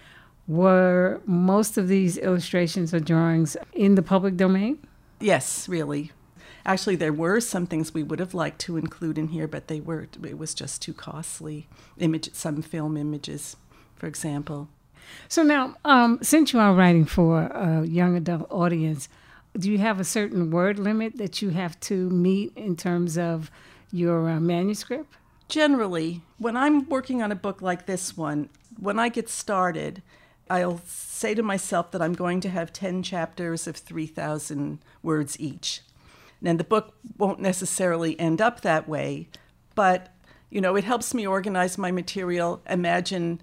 were 0.46 1.23
most 1.25 1.78
of 1.78 1.88
these 1.88 2.18
illustrations 2.18 2.92
or 2.92 3.00
drawings 3.00 3.56
in 3.73 3.94
the 3.94 4.02
public 4.02 4.37
domain? 4.37 4.78
Yes, 5.18 5.68
really. 5.68 6.12
Actually, 6.66 6.96
there 6.96 7.12
were 7.12 7.40
some 7.40 7.66
things 7.66 7.94
we 7.94 8.02
would 8.02 8.18
have 8.18 8.35
liked 8.35 8.58
to 8.58 8.76
include 8.76 9.16
in 9.16 9.28
here, 9.28 9.49
but 9.49 9.68
they 9.68 9.80
were 9.80 10.08
it 10.23 10.37
was 10.37 10.52
just 10.52 10.82
too 10.82 10.92
costly. 10.92 11.66
Image, 11.96 12.35
some 12.35 12.61
film 12.61 12.99
images, 12.99 13.56
for 13.94 14.06
example. 14.06 14.68
So 15.28 15.42
now, 15.42 15.76
um, 15.85 16.18
since 16.20 16.52
you 16.52 16.58
are 16.58 16.75
writing 16.75 17.06
for 17.06 17.42
a 17.42 17.87
young 17.87 18.16
adult 18.16 18.50
audience, 18.50 19.08
do 19.56 19.70
you 19.70 19.78
have 19.78 20.00
a 20.00 20.04
certain 20.04 20.50
word 20.50 20.78
limit 20.78 21.16
that 21.16 21.40
you 21.40 21.50
have 21.50 21.78
to 21.80 22.11
meet 22.11 22.52
in 22.56 22.76
terms 22.76 23.16
of 23.16 23.50
your 23.92 24.28
uh, 24.28 24.40
manuscript? 24.40 25.16
generally, 25.49 26.23
when 26.38 26.56
I'm 26.56 26.88
working 26.88 27.23
on 27.23 27.32
a 27.32 27.37
book 27.37 27.62
like 27.62 27.87
this 27.87 28.16
one, 28.16 28.49
when 28.78 28.99
I 28.99 29.08
get 29.08 29.28
started, 29.28 30.02
I'll 30.50 30.80
say 30.87 31.35
to 31.35 31.42
myself 31.42 31.90
that 31.90 32.02
I'm 32.02 32.14
going 32.14 32.40
to 32.42 32.49
have 32.49 32.73
10 32.73 33.02
chapters 33.02 33.66
of 33.66 33.76
3,000 33.76 34.78
words 35.02 35.38
each. 35.40 35.80
And 36.45 36.61
the 36.61 36.64
book 36.64 36.95
won't 37.16 37.40
necessarily 37.40 38.19
end 38.21 38.40
up 38.40 38.61
that 38.61 38.88
way, 38.88 39.28
but 39.75 40.12
you 40.50 40.61
know, 40.61 40.76
it 40.76 40.85
helps 40.85 41.12
me 41.12 41.26
organize 41.26 41.76
my 41.76 41.90
material, 41.90 42.62
imagine 42.69 43.40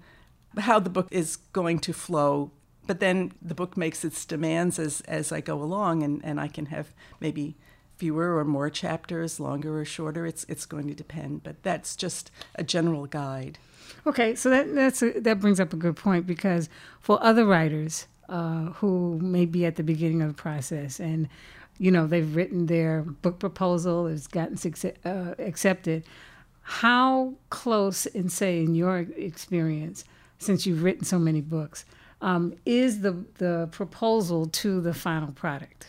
how 0.58 0.78
the 0.78 0.90
book 0.90 1.08
is 1.10 1.36
going 1.52 1.78
to 1.80 1.92
flow. 1.92 2.50
But 2.86 3.00
then 3.00 3.32
the 3.40 3.54
book 3.54 3.76
makes 3.76 4.04
its 4.04 4.24
demands 4.24 4.78
as, 4.78 5.00
as 5.02 5.32
I 5.32 5.40
go 5.40 5.62
along, 5.62 6.02
and, 6.02 6.20
and 6.24 6.40
I 6.40 6.48
can 6.48 6.66
have 6.66 6.92
maybe 7.20 7.56
fewer 7.96 8.36
or 8.36 8.44
more 8.44 8.70
chapters, 8.70 9.40
longer 9.40 9.80
or 9.80 9.84
shorter. 9.84 10.26
It's 10.26 10.44
it's 10.48 10.66
going 10.66 10.88
to 10.88 10.94
depend, 10.94 11.42
but 11.42 11.62
that's 11.62 11.96
just 11.96 12.30
a 12.56 12.64
general 12.64 13.06
guide. 13.06 13.58
Okay, 14.06 14.34
so 14.34 14.50
that 14.50 14.74
that's 14.74 15.02
a, 15.02 15.18
that 15.20 15.40
brings 15.40 15.60
up 15.60 15.72
a 15.72 15.76
good 15.76 15.96
point 15.96 16.26
because 16.26 16.68
for 17.00 17.22
other 17.22 17.46
writers 17.46 18.06
uh, 18.28 18.66
who 18.72 19.18
may 19.20 19.46
be 19.46 19.64
at 19.64 19.76
the 19.76 19.82
beginning 19.82 20.22
of 20.22 20.28
the 20.28 20.34
process 20.34 21.00
and 21.00 21.28
you 21.78 21.90
know 21.90 22.06
they've 22.06 22.34
written 22.34 22.66
their 22.66 23.02
book 23.02 23.38
proposal, 23.38 24.06
it's 24.06 24.26
gotten 24.26 24.58
uh, 25.04 25.34
accepted. 25.38 26.04
How 26.62 27.34
close, 27.50 28.06
in 28.06 28.28
say, 28.30 28.62
in 28.62 28.74
your 28.74 29.00
experience, 29.16 30.04
since 30.38 30.66
you've 30.66 30.82
written 30.82 31.04
so 31.04 31.18
many 31.18 31.40
books, 31.40 31.84
um, 32.20 32.54
is 32.64 33.00
the 33.00 33.24
the 33.38 33.68
proposal 33.70 34.46
to 34.46 34.80
the 34.80 34.94
final 34.94 35.32
product? 35.32 35.86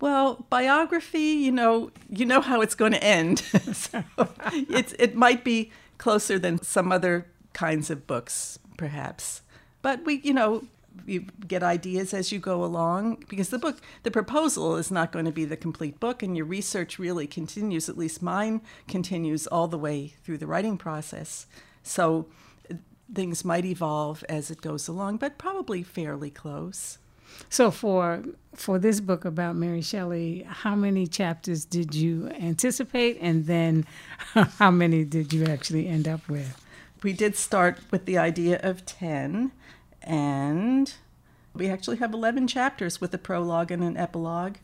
Well, 0.00 0.46
biography, 0.48 1.18
you 1.18 1.50
know, 1.50 1.90
you 2.08 2.24
know 2.24 2.40
how 2.40 2.60
it's 2.60 2.74
going 2.74 2.92
to 2.92 3.02
end. 3.02 3.38
so 3.72 4.04
it's 4.52 4.94
it 4.98 5.14
might 5.14 5.44
be 5.44 5.70
closer 5.98 6.38
than 6.38 6.62
some 6.62 6.92
other 6.92 7.26
kinds 7.52 7.90
of 7.90 8.06
books, 8.06 8.58
perhaps. 8.76 9.42
But 9.82 10.04
we, 10.04 10.20
you 10.22 10.32
know, 10.32 10.64
you 11.06 11.26
get 11.46 11.62
ideas 11.62 12.12
as 12.14 12.32
you 12.32 12.38
go 12.38 12.64
along 12.64 13.24
because 13.28 13.50
the 13.50 13.58
book, 13.58 13.80
the 14.02 14.10
proposal 14.10 14.76
is 14.76 14.90
not 14.90 15.12
going 15.12 15.24
to 15.24 15.32
be 15.32 15.44
the 15.44 15.56
complete 15.56 16.00
book, 16.00 16.22
and 16.22 16.36
your 16.36 16.46
research 16.46 16.98
really 16.98 17.26
continues. 17.26 17.88
At 17.88 17.98
least 17.98 18.22
mine 18.22 18.60
continues 18.86 19.46
all 19.46 19.68
the 19.68 19.78
way 19.78 20.14
through 20.22 20.38
the 20.38 20.46
writing 20.46 20.78
process. 20.78 21.46
So 21.82 22.26
things 23.12 23.44
might 23.44 23.64
evolve 23.64 24.24
as 24.28 24.50
it 24.50 24.60
goes 24.60 24.88
along, 24.88 25.18
but 25.18 25.38
probably 25.38 25.82
fairly 25.82 26.30
close. 26.30 26.98
So 27.50 27.70
for 27.70 28.22
for 28.54 28.78
this 28.78 29.00
book 29.00 29.24
about 29.24 29.56
Mary 29.56 29.82
Shelley, 29.82 30.44
how 30.46 30.74
many 30.74 31.06
chapters 31.06 31.64
did 31.64 31.94
you 31.94 32.28
anticipate, 32.30 33.18
and 33.20 33.46
then 33.46 33.86
how 34.58 34.70
many 34.70 35.04
did 35.04 35.32
you 35.32 35.44
actually 35.44 35.86
end 35.88 36.08
up 36.08 36.28
with? 36.28 36.64
We 37.02 37.12
did 37.12 37.36
start 37.36 37.78
with 37.90 38.06
the 38.06 38.18
idea 38.18 38.58
of 38.62 38.84
ten, 38.84 39.52
and 40.08 40.92
we 41.54 41.68
actually 41.68 41.98
have 41.98 42.12
eleven 42.12 42.48
chapters 42.48 43.00
with 43.00 43.14
a 43.14 43.18
prologue 43.18 43.70
and 43.70 43.84
an 43.84 43.96
epilogue. 43.96 44.56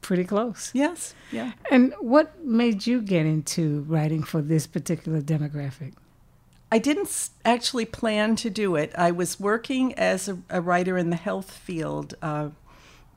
Pretty 0.00 0.24
close. 0.24 0.70
Yes. 0.74 1.14
Yeah. 1.32 1.52
And 1.70 1.92
what 2.00 2.44
made 2.44 2.86
you 2.86 3.00
get 3.02 3.26
into 3.26 3.82
writing 3.82 4.22
for 4.22 4.40
this 4.40 4.66
particular 4.66 5.20
demographic? 5.20 5.94
I 6.70 6.78
didn't 6.78 7.30
actually 7.44 7.84
plan 7.84 8.36
to 8.36 8.50
do 8.50 8.76
it. 8.76 8.92
I 8.96 9.10
was 9.10 9.40
working 9.40 9.94
as 9.94 10.28
a, 10.28 10.38
a 10.50 10.60
writer 10.60 10.98
in 10.98 11.10
the 11.10 11.16
health 11.16 11.50
field, 11.50 12.14
uh, 12.22 12.50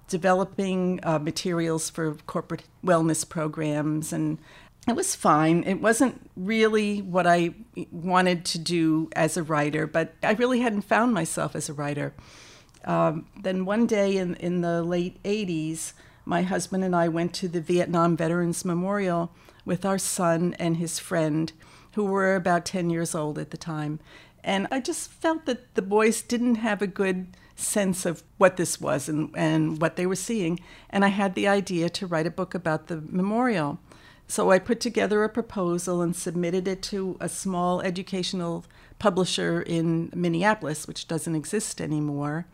developing 0.07 0.99
uh, 1.03 1.19
materials 1.19 1.89
for 1.89 2.15
corporate 2.25 2.63
wellness 2.83 3.27
programs, 3.27 4.11
and 4.11 4.39
it 4.87 4.95
was 4.95 5.15
fine. 5.15 5.63
It 5.63 5.81
wasn't 5.81 6.29
really 6.35 7.01
what 7.01 7.27
I 7.27 7.53
wanted 7.91 8.45
to 8.45 8.59
do 8.59 9.09
as 9.15 9.37
a 9.37 9.43
writer, 9.43 9.85
but 9.85 10.15
I 10.23 10.33
really 10.33 10.61
hadn't 10.61 10.81
found 10.81 11.13
myself 11.13 11.55
as 11.55 11.69
a 11.69 11.73
writer. 11.73 12.13
Um, 12.85 13.27
then 13.39 13.65
one 13.65 13.85
day 13.85 14.17
in, 14.17 14.35
in 14.35 14.61
the 14.61 14.81
late 14.81 15.21
80s, 15.23 15.93
my 16.25 16.41
husband 16.41 16.83
and 16.83 16.95
I 16.95 17.07
went 17.07 17.33
to 17.35 17.47
the 17.47 17.61
Vietnam 17.61 18.17
Veterans 18.17 18.65
Memorial 18.65 19.31
with 19.65 19.85
our 19.85 19.99
son 19.99 20.55
and 20.57 20.77
his 20.77 20.97
friend 20.97 21.51
who 21.93 22.05
were 22.05 22.35
about 22.35 22.65
10 22.65 22.89
years 22.89 23.13
old 23.13 23.37
at 23.37 23.51
the 23.51 23.57
time. 23.57 23.99
And 24.43 24.67
I 24.71 24.79
just 24.79 25.11
felt 25.11 25.45
that 25.45 25.75
the 25.75 25.81
boys 25.81 26.21
didn't 26.21 26.55
have 26.55 26.81
a 26.81 26.87
good 26.87 27.37
sense 27.55 28.05
of 28.05 28.23
what 28.37 28.57
this 28.57 28.81
was 28.81 29.07
and, 29.07 29.29
and 29.35 29.79
what 29.79 29.95
they 29.95 30.07
were 30.07 30.15
seeing. 30.15 30.59
And 30.89 31.05
I 31.05 31.09
had 31.09 31.35
the 31.35 31.47
idea 31.47 31.89
to 31.89 32.07
write 32.07 32.25
a 32.25 32.31
book 32.31 32.55
about 32.55 32.87
the 32.87 33.01
memorial. 33.01 33.79
So 34.31 34.49
I 34.49 34.59
put 34.59 34.79
together 34.79 35.25
a 35.25 35.29
proposal 35.29 36.01
and 36.01 36.15
submitted 36.15 36.65
it 36.65 36.81
to 36.83 37.17
a 37.19 37.27
small 37.27 37.81
educational 37.81 38.63
publisher 38.97 39.61
in 39.61 40.09
Minneapolis, 40.15 40.87
which 40.87 41.09
doesn't 41.09 41.35
exist 41.35 41.81
anymore, 41.81 42.45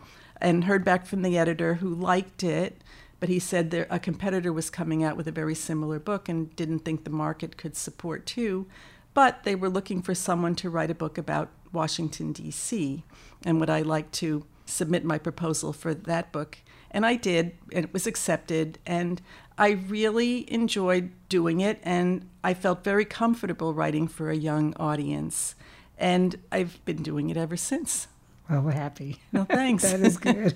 and 0.41 0.63
heard 0.63 0.83
back 0.83 1.05
from 1.05 1.21
the 1.21 1.37
editor 1.37 1.75
who 1.75 1.93
liked 1.93 2.43
it. 2.43 2.81
But 3.19 3.29
he 3.29 3.37
said 3.37 3.69
there, 3.69 3.85
a 3.91 3.99
competitor 3.99 4.51
was 4.51 4.71
coming 4.71 5.03
out 5.03 5.15
with 5.17 5.27
a 5.27 5.31
very 5.31 5.53
similar 5.53 5.99
book 5.99 6.27
and 6.27 6.55
didn't 6.55 6.79
think 6.79 7.03
the 7.03 7.11
market 7.11 7.57
could 7.57 7.77
support 7.77 8.25
two. 8.25 8.65
But 9.13 9.43
they 9.43 9.53
were 9.53 9.69
looking 9.69 10.01
for 10.01 10.15
someone 10.15 10.55
to 10.55 10.71
write 10.71 10.89
a 10.89 10.95
book 10.95 11.19
about 11.19 11.51
Washington, 11.71 12.31
D.C., 12.31 13.03
and 13.45 13.59
would 13.59 13.69
I 13.69 13.83
like 13.83 14.09
to 14.13 14.47
submit 14.65 15.05
my 15.05 15.19
proposal 15.19 15.73
for 15.73 15.93
that 15.93 16.31
book? 16.31 16.57
And 16.97 17.05
I 17.05 17.13
did, 17.13 17.51
and 17.71 17.85
it 17.85 17.93
was 17.93 18.07
accepted. 18.07 18.79
And 18.83 19.21
I 19.55 19.69
really 19.69 20.51
enjoyed 20.51 21.11
doing 21.29 21.61
it, 21.61 21.79
and 21.83 22.27
I 22.43 22.55
felt 22.55 22.83
very 22.83 23.05
comfortable 23.05 23.71
writing 23.75 24.07
for 24.07 24.31
a 24.31 24.35
young 24.35 24.73
audience. 24.77 25.53
And 25.99 26.39
I've 26.51 26.83
been 26.85 27.03
doing 27.03 27.29
it 27.29 27.37
ever 27.37 27.55
since. 27.55 28.07
Well, 28.49 28.61
we're 28.61 28.71
happy. 28.71 29.19
No, 29.31 29.43
thanks. 29.43 29.83
that 29.91 29.99
is 29.99 30.17
good. 30.17 30.55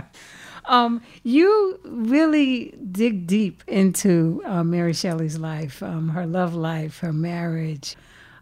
um, 0.64 1.02
you 1.22 1.78
really 1.84 2.74
dig 2.90 3.26
deep 3.26 3.62
into 3.66 4.40
uh, 4.46 4.64
Mary 4.64 4.94
Shelley's 4.94 5.38
life, 5.38 5.82
um, 5.82 6.08
her 6.08 6.24
love 6.24 6.54
life, 6.54 7.00
her 7.00 7.12
marriage, 7.12 7.94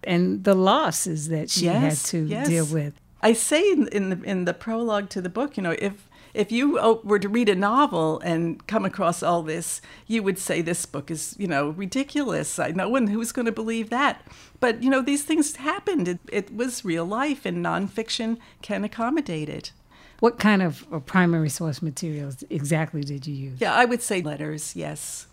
and 0.05 0.45
the 0.45 0.55
losses 0.55 1.29
that 1.31 1.51
she 1.51 1.65
yes, 1.65 1.83
had 1.83 2.11
to 2.11 2.25
yes. 2.25 2.47
deal 2.47 2.67
with. 2.67 2.95
I 3.21 3.33
say 3.33 3.69
in, 3.73 3.89
in 3.89 4.11
the 4.11 4.23
in 4.23 4.45
the 4.45 4.55
prologue 4.55 5.09
to 5.11 5.21
the 5.21 5.29
book, 5.29 5.57
you 5.57 5.65
know, 5.65 5.75
if 5.77 6.09
if 6.35 6.51
you 6.51 6.79
oh, 6.79 7.01
were 7.05 7.19
to 7.19 7.29
read 7.29 7.49
a 7.49 7.55
novel 7.55 8.21
and 8.21 8.67
come 8.67 8.85
across 8.85 9.23
all 9.23 9.43
this, 9.43 9.81
you 10.07 10.23
would 10.23 10.39
say 10.39 10.62
this 10.62 10.87
book 10.87 11.11
is, 11.11 11.37
you 11.39 11.47
know, 11.47 11.71
ridiculous. 11.71 12.59
I 12.59 12.71
no 12.71 12.89
one 12.89 13.09
who's 13.09 13.33
going 13.33 13.47
to 13.47 13.53
believe 13.53 13.91
that. 13.91 14.27
But 14.61 14.83
you 14.83 14.91
know, 14.91 15.03
these 15.03 15.25
things 15.25 15.57
happened. 15.57 16.09
It, 16.09 16.21
it 16.31 16.55
was 16.55 16.85
real 16.85 17.05
life, 17.05 17.45
and 17.45 17.65
nonfiction 17.65 18.39
can 18.62 18.85
accommodate 18.85 19.49
it. 19.49 19.73
What 20.21 20.39
kind 20.39 20.62
of 20.62 20.87
uh, 20.93 21.01
primary 21.01 21.49
source 21.49 21.83
materials 21.83 22.45
exactly 22.49 23.03
did 23.03 23.27
you 23.27 23.35
use? 23.35 23.61
Yeah, 23.61 23.75
I 23.75 23.85
would 23.85 24.03
say 24.03 24.23
letters. 24.23 24.77
Yes. 24.77 25.27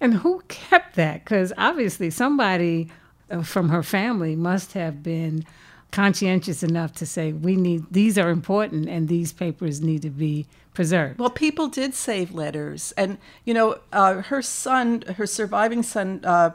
And 0.00 0.14
who 0.14 0.42
kept 0.48 0.96
that? 0.96 1.24
Because 1.24 1.52
obviously 1.56 2.10
somebody 2.10 2.90
uh, 3.30 3.42
from 3.42 3.68
her 3.68 3.84
family 3.84 4.34
must 4.34 4.72
have 4.72 5.02
been 5.02 5.44
conscientious 5.92 6.62
enough 6.62 6.94
to 6.94 7.06
say 7.06 7.32
we 7.32 7.54
need 7.54 7.84
these 7.90 8.18
are 8.18 8.30
important 8.30 8.88
and 8.88 9.08
these 9.08 9.32
papers 9.32 9.80
need 9.80 10.02
to 10.02 10.10
be 10.10 10.46
preserved. 10.74 11.18
Well, 11.18 11.30
people 11.30 11.68
did 11.68 11.94
save 11.94 12.32
letters, 12.32 12.92
and 12.96 13.18
you 13.44 13.54
know, 13.54 13.78
uh, 13.92 14.22
her 14.22 14.42
son, 14.42 15.02
her 15.16 15.26
surviving 15.26 15.82
son, 15.82 16.22
uh, 16.24 16.50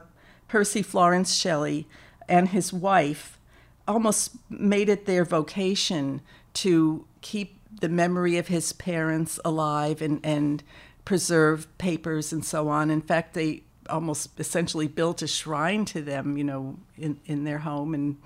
Percy 0.47 0.81
Florence 0.81 1.35
Shelley, 1.35 1.87
and 2.27 2.49
his 2.49 2.73
wife, 2.73 3.39
almost 3.87 4.31
made 4.49 4.89
it 4.89 5.05
their 5.05 5.23
vocation 5.23 6.21
to 6.55 7.05
keep 7.21 7.59
the 7.79 7.89
memory 7.89 8.37
of 8.37 8.47
his 8.47 8.73
parents 8.73 9.39
alive 9.45 10.01
and 10.01 10.19
and 10.23 10.63
preserve 11.05 11.67
papers 11.77 12.33
and 12.33 12.43
so 12.43 12.67
on. 12.67 12.89
In 12.89 13.01
fact, 13.01 13.33
they 13.33 13.63
almost 13.87 14.37
essentially 14.39 14.87
built 14.87 15.21
a 15.21 15.27
shrine 15.27 15.85
to 15.85 16.01
them, 16.01 16.37
you 16.37 16.43
know, 16.43 16.77
in 16.97 17.19
in 17.27 17.43
their 17.43 17.59
home 17.59 17.93
and 17.93 18.17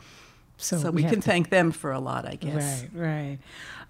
so, 0.61 0.77
so 0.77 0.91
we, 0.91 1.03
we 1.03 1.09
can 1.09 1.21
to, 1.21 1.27
thank 1.27 1.49
them 1.49 1.71
for 1.71 1.91
a 1.91 1.99
lot, 1.99 2.25
I 2.25 2.35
guess. 2.35 2.85
Right, 2.93 3.01
right. 3.01 3.37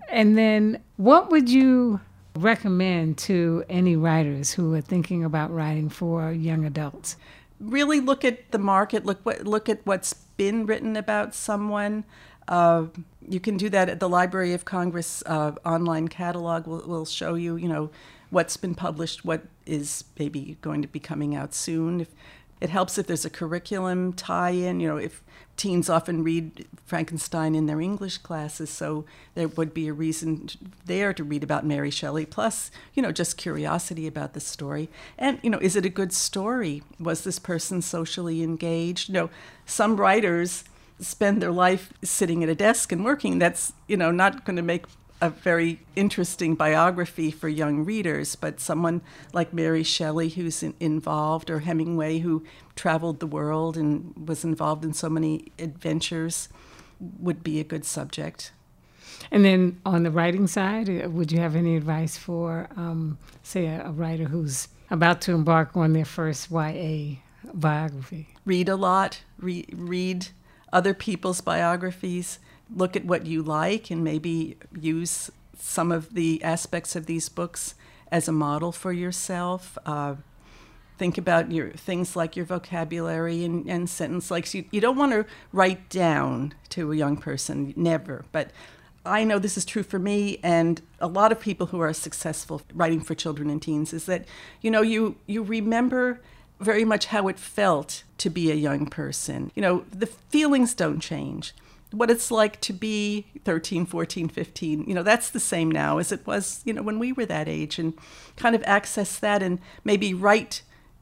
And 0.10 0.38
then 0.38 0.82
what 0.98 1.30
would 1.32 1.50
you 1.50 2.02
recommend 2.36 3.18
to 3.18 3.64
any 3.70 3.96
writers 3.96 4.54
who 4.54 4.74
are 4.74 4.82
thinking 4.82 5.24
about 5.24 5.54
writing 5.54 5.90
for 5.90 6.32
young 6.32 6.66
adults? 6.66 7.18
Really 7.60 8.00
look 8.00 8.26
at 8.26 8.52
the 8.52 8.58
market, 8.58 9.06
look 9.06 9.20
what 9.24 9.46
look 9.46 9.70
at 9.70 9.86
what's 9.86 10.14
been 10.14 10.66
written 10.66 10.96
about 10.96 11.36
someone. 11.36 12.04
Uh, 12.48 12.86
you 13.28 13.40
can 13.40 13.56
do 13.58 13.70
that 13.70 13.88
at 13.88 14.00
the 14.00 14.10
Library 14.10 14.54
of 14.54 14.66
Congress 14.66 15.22
uh, 15.26 15.52
online 15.64 16.08
catalog. 16.08 16.66
Will 16.66 16.84
will 16.88 17.06
show 17.06 17.36
you, 17.36 17.56
you 17.56 17.68
know, 17.68 17.92
what's 18.32 18.58
been 18.58 18.74
published, 18.74 19.24
what 19.24 19.44
is 19.66 20.04
maybe 20.18 20.58
going 20.62 20.82
to 20.82 20.88
be 20.88 21.00
coming 21.00 21.36
out 21.36 21.54
soon. 21.54 22.02
If 22.02 22.10
it 22.62 22.70
helps 22.70 22.98
if 22.98 23.08
there's 23.08 23.26
a 23.26 23.30
curriculum 23.30 24.14
tie-in. 24.14 24.80
You 24.80 24.88
know, 24.88 24.98
if 24.98 25.24
teens 25.58 25.90
often 25.90 26.24
read 26.24 26.68
Frankenstein 26.86 27.56
in 27.56 27.66
their 27.66 27.82
English 27.82 28.20
classes, 28.20 28.70
so 28.70 29.04
there 29.34 29.48
would 29.48 29.74
be 29.74 29.88
a 29.88 29.94
reason 29.94 30.48
there 30.86 31.12
to 31.14 31.24
read 31.24 31.44
about 31.44 31.66
Mary 31.66 31.90
Shelley. 31.90 32.26
Plus, 32.26 32.70
you 32.94 33.02
know, 33.02 33.12
just 33.12 33.36
curiosity 33.36 34.06
about 34.06 34.34
the 34.34 34.40
story. 34.40 34.90
And 35.18 35.40
you 35.42 35.50
know, 35.50 35.60
is 35.60 35.76
it 35.76 35.86
a 35.86 35.90
good 35.90 36.14
story? 36.14 36.84
Was 37.00 37.24
this 37.24 37.40
person 37.40 37.82
socially 37.82 38.44
engaged? 38.44 39.10
You 39.10 39.14
know, 39.14 39.30
some 39.66 39.98
writers 39.98 40.64
spend 41.00 41.42
their 41.42 41.52
life 41.52 41.92
sitting 42.04 42.44
at 42.44 42.50
a 42.50 42.56
desk 42.56 42.92
and 42.92 43.04
working. 43.04 43.40
That's 43.40 43.74
you 43.88 43.98
know 43.98 44.12
not 44.12 44.46
going 44.46 44.58
to 44.58 44.62
make 44.62 44.86
a 45.22 45.30
very 45.30 45.80
interesting 45.96 46.56
biography 46.56 47.30
for 47.30 47.48
young 47.48 47.86
readers, 47.86 48.36
but 48.36 48.60
someone 48.60 49.02
like 49.34 49.54
Mary 49.54 49.84
Shelley, 49.84 50.30
who's 50.30 50.64
in, 50.64 50.74
involved, 50.80 51.50
or 51.50 51.60
Hemingway, 51.60 52.20
who 52.20 52.44
traveled 52.76 53.20
the 53.20 53.28
world 53.28 53.78
and 53.78 54.28
was 54.28 54.44
involved 54.44 54.84
in 54.84 54.94
so 54.94 55.10
many 55.10 55.52
adventures, 55.60 56.50
would 57.00 57.44
be 57.44 57.60
a 57.60 57.64
good 57.64 57.86
subject. 57.86 58.52
And 59.30 59.46
then 59.46 59.80
on 59.86 60.04
the 60.04 60.12
writing 60.12 60.48
side, 60.48 60.90
uh, 60.90 61.10
would 61.10 61.32
you 61.32 61.40
have 61.40 61.56
any 61.56 61.76
advice 61.76 62.18
for, 62.18 62.68
um, 62.76 63.20
say, 63.44 63.68
a, 63.68 63.86
a 63.86 63.92
writer 63.92 64.26
who's 64.26 64.70
about 64.90 65.22
to 65.22 65.34
embark 65.34 65.78
on 65.78 65.94
their 65.94 66.06
first 66.06 66.50
YA 66.50 67.18
biography? 67.54 68.30
Read 68.44 68.68
a 68.68 68.76
lot, 68.76 69.22
re- 69.38 69.68
read 69.72 70.30
other 70.74 70.96
people's 70.96 71.42
biographies 71.42 72.40
look 72.76 72.96
at 72.96 73.06
what 73.06 73.26
you 73.26 73.42
like 73.44 73.92
and 73.92 74.04
maybe 74.04 74.58
use 74.80 75.32
some 75.58 75.92
of 75.92 76.14
the 76.14 76.44
aspects 76.44 76.96
of 76.96 77.06
these 77.06 77.30
books 77.30 77.76
as 78.12 78.28
a 78.28 78.32
model 78.32 78.72
for 78.72 78.92
yourself. 78.92 79.78
Uh, 79.86 80.16
think 80.98 81.18
about 81.18 81.52
your 81.52 81.72
things 81.72 82.16
like 82.16 82.36
your 82.36 82.46
vocabulary 82.46 83.44
and, 83.44 83.68
and 83.68 83.90
sentence 83.90 84.30
likes. 84.30 84.54
You, 84.54 84.66
you 84.72 84.82
don't 84.82 84.98
want 84.98 85.12
to 85.14 85.26
write 85.52 85.90
down 85.90 86.54
to 86.70 86.92
a 86.92 86.96
young 86.96 87.18
person, 87.18 87.74
never. 87.76 88.26
But 88.32 88.52
I 89.06 89.24
know 89.24 89.40
this 89.40 89.58
is 89.58 89.66
true 89.66 89.84
for 89.84 89.98
me 89.98 90.40
and 90.44 90.82
a 91.00 91.08
lot 91.08 91.32
of 91.32 91.40
people 91.40 91.68
who 91.68 91.80
are 91.80 91.94
successful 91.94 92.62
writing 92.74 93.02
for 93.02 93.16
children 93.16 93.50
and 93.50 93.62
teens 93.62 93.94
is 93.94 94.06
that, 94.06 94.26
you 94.62 94.70
know, 94.70 94.82
you, 94.82 95.16
you 95.26 95.42
remember 95.42 96.20
very 96.60 96.86
much 96.86 97.08
how 97.08 97.28
it 97.28 97.40
felt 97.40 98.04
to 98.20 98.30
be 98.30 98.52
a 98.52 98.56
young 98.56 98.86
person. 98.86 99.52
You 99.56 99.64
know, 99.64 99.86
the 99.92 100.06
feelings 100.06 100.76
don't 100.76 101.00
change 101.00 101.54
what 101.92 102.10
it's 102.10 102.32
like 102.32 102.60
to 102.62 102.74
be 102.74 103.28
13, 103.44 103.86
14, 103.86 104.30
15. 104.30 104.86
You 104.88 104.94
know, 104.94 105.04
that's 105.04 105.30
the 105.30 105.40
same 105.40 105.70
now 105.72 105.98
as 105.98 106.12
it 106.12 106.26
was, 106.26 106.62
you 106.66 106.74
know, 106.74 106.82
when 106.82 107.00
we 107.00 107.12
were 107.12 107.26
that 107.26 107.48
age 107.48 107.80
and 107.80 107.94
kind 108.38 108.56
of 108.56 108.64
access 108.66 109.20
that 109.20 109.44
and 109.44 109.60
maybe 109.84 110.14
write 110.14 110.62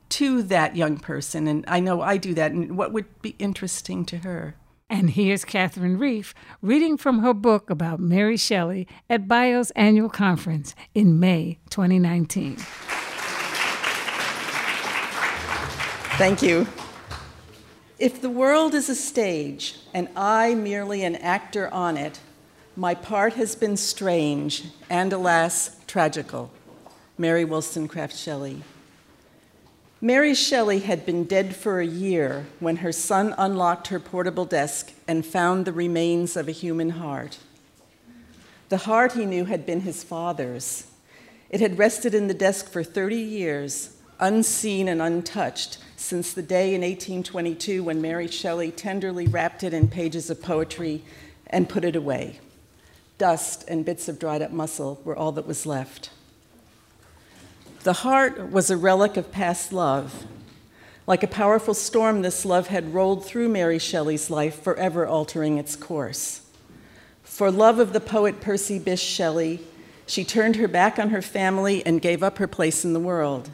to 0.09 0.41
that 0.43 0.75
young 0.75 0.97
person. 0.97 1.47
And 1.47 1.63
I 1.67 1.79
know 1.79 2.01
I 2.01 2.17
do 2.17 2.33
that. 2.33 2.51
And 2.51 2.77
what 2.77 2.91
would 2.91 3.21
be 3.21 3.35
interesting 3.39 4.05
to 4.05 4.19
her? 4.19 4.55
And 4.89 5.11
here's 5.11 5.45
Catherine 5.45 5.99
Reef 5.99 6.33
reading 6.63 6.97
from 6.97 7.19
her 7.19 7.33
book 7.33 7.69
about 7.69 7.99
Mary 7.99 8.37
Shelley 8.37 8.87
at 9.07 9.27
BIO's 9.27 9.69
annual 9.71 10.09
conference 10.09 10.73
in 10.95 11.19
May 11.19 11.59
2019. 11.69 12.57
Thank 16.17 16.41
you. 16.41 16.67
If 17.99 18.21
the 18.21 18.29
world 18.29 18.73
is 18.73 18.87
a 18.87 18.95
stage 18.95 19.75
and 19.93 20.07
I 20.15 20.55
merely 20.55 21.03
an 21.03 21.17
actor 21.17 21.67
on 21.67 21.97
it, 21.97 22.21
my 22.77 22.95
part 22.95 23.33
has 23.33 23.57
been 23.57 23.75
strange 23.75 24.67
and, 24.89 25.11
alas, 25.11 25.75
tragical. 25.85 26.49
Mary 27.17 27.43
Wollstonecraft 27.43 28.15
Shelley. 28.15 28.63
Mary 29.99 30.33
Shelley 30.33 30.79
had 30.79 31.05
been 31.05 31.25
dead 31.25 31.53
for 31.53 31.81
a 31.81 31.85
year 31.85 32.47
when 32.61 32.77
her 32.77 32.93
son 32.93 33.35
unlocked 33.37 33.87
her 33.87 33.99
portable 33.99 34.45
desk 34.45 34.93
and 35.05 35.25
found 35.25 35.65
the 35.65 35.73
remains 35.73 36.37
of 36.37 36.47
a 36.47 36.53
human 36.53 36.91
heart. 36.91 37.37
The 38.69 38.77
heart 38.77 39.11
he 39.11 39.25
knew 39.25 39.43
had 39.43 39.65
been 39.65 39.81
his 39.81 40.05
father's. 40.05 40.87
It 41.49 41.59
had 41.59 41.77
rested 41.77 42.15
in 42.15 42.27
the 42.29 42.33
desk 42.33 42.71
for 42.71 42.81
30 42.81 43.17
years, 43.17 43.97
unseen 44.19 44.87
and 44.87 45.01
untouched, 45.01 45.77
since 45.95 46.33
the 46.33 46.41
day 46.41 46.73
in 46.73 46.81
1822 46.81 47.83
when 47.83 48.01
Mary 48.01 48.27
Shelley 48.27 48.71
tenderly 48.71 49.27
wrapped 49.27 49.63
it 49.63 49.73
in 49.73 49.87
pages 49.87 50.29
of 50.29 50.41
poetry 50.41 51.03
and 51.47 51.69
put 51.69 51.83
it 51.83 51.95
away. 51.95 52.39
Dust 53.17 53.65
and 53.67 53.83
bits 53.83 54.07
of 54.07 54.19
dried 54.19 54.41
up 54.41 54.51
muscle 54.51 55.01
were 55.03 55.15
all 55.15 55.31
that 55.33 55.47
was 55.47 55.65
left. 55.65 56.09
The 57.83 57.93
heart 57.93 58.51
was 58.51 58.69
a 58.69 58.77
relic 58.77 59.17
of 59.17 59.31
past 59.31 59.71
love. 59.73 60.25
Like 61.07 61.23
a 61.23 61.27
powerful 61.27 61.73
storm, 61.73 62.21
this 62.21 62.45
love 62.45 62.67
had 62.67 62.93
rolled 62.93 63.25
through 63.25 63.49
Mary 63.49 63.79
Shelley's 63.79 64.29
life, 64.29 64.61
forever 64.61 65.07
altering 65.07 65.57
its 65.57 65.75
course. 65.75 66.41
For 67.23 67.49
love 67.49 67.79
of 67.79 67.93
the 67.93 67.99
poet 67.99 68.41
Percy 68.41 68.79
Bysshe 68.79 69.15
Shelley, 69.15 69.61
she 70.05 70.23
turned 70.23 70.57
her 70.57 70.67
back 70.67 70.99
on 70.99 71.09
her 71.09 71.21
family 71.21 71.85
and 71.85 72.01
gave 72.01 72.21
up 72.21 72.37
her 72.37 72.47
place 72.47 72.83
in 72.83 72.93
the 72.93 72.99
world. 72.99 73.49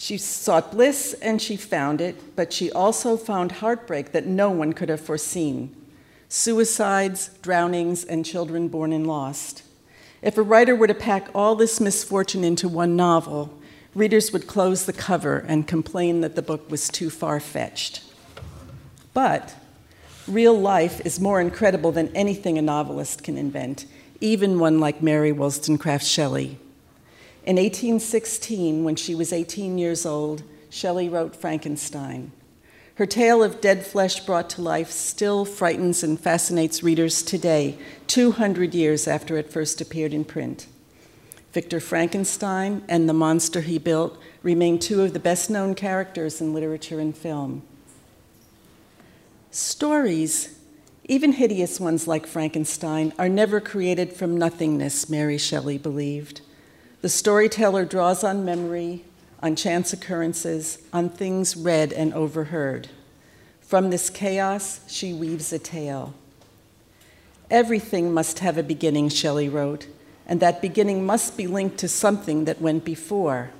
She 0.00 0.16
sought 0.16 0.70
bliss 0.70 1.12
and 1.20 1.42
she 1.42 1.56
found 1.56 2.00
it, 2.00 2.36
but 2.36 2.52
she 2.52 2.70
also 2.70 3.16
found 3.16 3.50
heartbreak 3.50 4.12
that 4.12 4.26
no 4.26 4.48
one 4.48 4.72
could 4.72 4.88
have 4.88 5.00
foreseen 5.00 5.74
suicides, 6.30 7.30
drownings, 7.40 8.04
and 8.04 8.24
children 8.24 8.68
born 8.68 8.92
and 8.92 9.06
lost. 9.06 9.62
If 10.20 10.36
a 10.36 10.42
writer 10.42 10.76
were 10.76 10.86
to 10.86 10.94
pack 10.94 11.28
all 11.34 11.54
this 11.54 11.80
misfortune 11.80 12.44
into 12.44 12.68
one 12.68 12.96
novel, 12.96 13.58
readers 13.94 14.30
would 14.30 14.46
close 14.46 14.84
the 14.84 14.92
cover 14.92 15.38
and 15.38 15.66
complain 15.66 16.20
that 16.20 16.36
the 16.36 16.42
book 16.42 16.70
was 16.70 16.90
too 16.90 17.08
far 17.08 17.40
fetched. 17.40 18.02
But 19.14 19.54
real 20.28 20.58
life 20.58 21.00
is 21.06 21.18
more 21.18 21.40
incredible 21.40 21.92
than 21.92 22.14
anything 22.14 22.58
a 22.58 22.62
novelist 22.62 23.24
can 23.24 23.38
invent, 23.38 23.86
even 24.20 24.58
one 24.58 24.78
like 24.80 25.02
Mary 25.02 25.32
Wollstonecraft 25.32 26.04
Shelley. 26.04 26.58
In 27.48 27.56
1816, 27.56 28.84
when 28.84 28.94
she 28.94 29.14
was 29.14 29.32
18 29.32 29.78
years 29.78 30.04
old, 30.04 30.42
Shelley 30.68 31.08
wrote 31.08 31.34
Frankenstein. 31.34 32.30
Her 32.96 33.06
tale 33.06 33.42
of 33.42 33.62
dead 33.62 33.86
flesh 33.86 34.20
brought 34.20 34.50
to 34.50 34.60
life 34.60 34.90
still 34.90 35.46
frightens 35.46 36.02
and 36.02 36.20
fascinates 36.20 36.82
readers 36.82 37.22
today, 37.22 37.78
200 38.06 38.74
years 38.74 39.08
after 39.08 39.38
it 39.38 39.50
first 39.50 39.80
appeared 39.80 40.12
in 40.12 40.26
print. 40.26 40.66
Victor 41.54 41.80
Frankenstein 41.80 42.84
and 42.86 43.08
the 43.08 43.14
monster 43.14 43.62
he 43.62 43.78
built 43.78 44.18
remain 44.42 44.78
two 44.78 45.00
of 45.00 45.14
the 45.14 45.18
best 45.18 45.48
known 45.48 45.74
characters 45.74 46.42
in 46.42 46.52
literature 46.52 47.00
and 47.00 47.16
film. 47.16 47.62
Stories, 49.50 50.58
even 51.04 51.32
hideous 51.32 51.80
ones 51.80 52.06
like 52.06 52.26
Frankenstein, 52.26 53.14
are 53.18 53.30
never 53.30 53.58
created 53.58 54.12
from 54.12 54.36
nothingness, 54.36 55.08
Mary 55.08 55.38
Shelley 55.38 55.78
believed. 55.78 56.42
The 57.00 57.08
storyteller 57.08 57.84
draws 57.84 58.24
on 58.24 58.44
memory, 58.44 59.04
on 59.40 59.54
chance 59.54 59.92
occurrences, 59.92 60.82
on 60.92 61.08
things 61.08 61.56
read 61.56 61.92
and 61.92 62.12
overheard. 62.12 62.88
From 63.60 63.90
this 63.90 64.10
chaos, 64.10 64.80
she 64.88 65.12
weaves 65.12 65.52
a 65.52 65.60
tale. 65.60 66.14
Everything 67.50 68.12
must 68.12 68.40
have 68.40 68.58
a 68.58 68.64
beginning, 68.64 69.10
Shelley 69.10 69.48
wrote, 69.48 69.86
and 70.26 70.40
that 70.40 70.60
beginning 70.60 71.06
must 71.06 71.36
be 71.36 71.46
linked 71.46 71.78
to 71.78 71.88
something 71.88 72.46
that 72.46 72.60
went 72.60 72.84
before. 72.84 73.50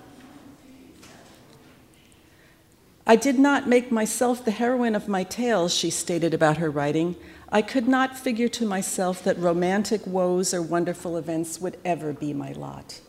I 3.06 3.14
did 3.14 3.38
not 3.38 3.68
make 3.68 3.92
myself 3.92 4.44
the 4.44 4.50
heroine 4.50 4.96
of 4.96 5.06
my 5.06 5.22
tales, 5.22 5.72
she 5.72 5.90
stated 5.90 6.34
about 6.34 6.56
her 6.56 6.70
writing. 6.70 7.14
I 7.50 7.62
could 7.62 7.86
not 7.86 8.18
figure 8.18 8.48
to 8.48 8.66
myself 8.66 9.22
that 9.22 9.38
romantic 9.38 10.06
woes 10.06 10.52
or 10.52 10.60
wonderful 10.60 11.16
events 11.16 11.60
would 11.60 11.78
ever 11.84 12.12
be 12.12 12.34
my 12.34 12.52
lot. 12.52 13.00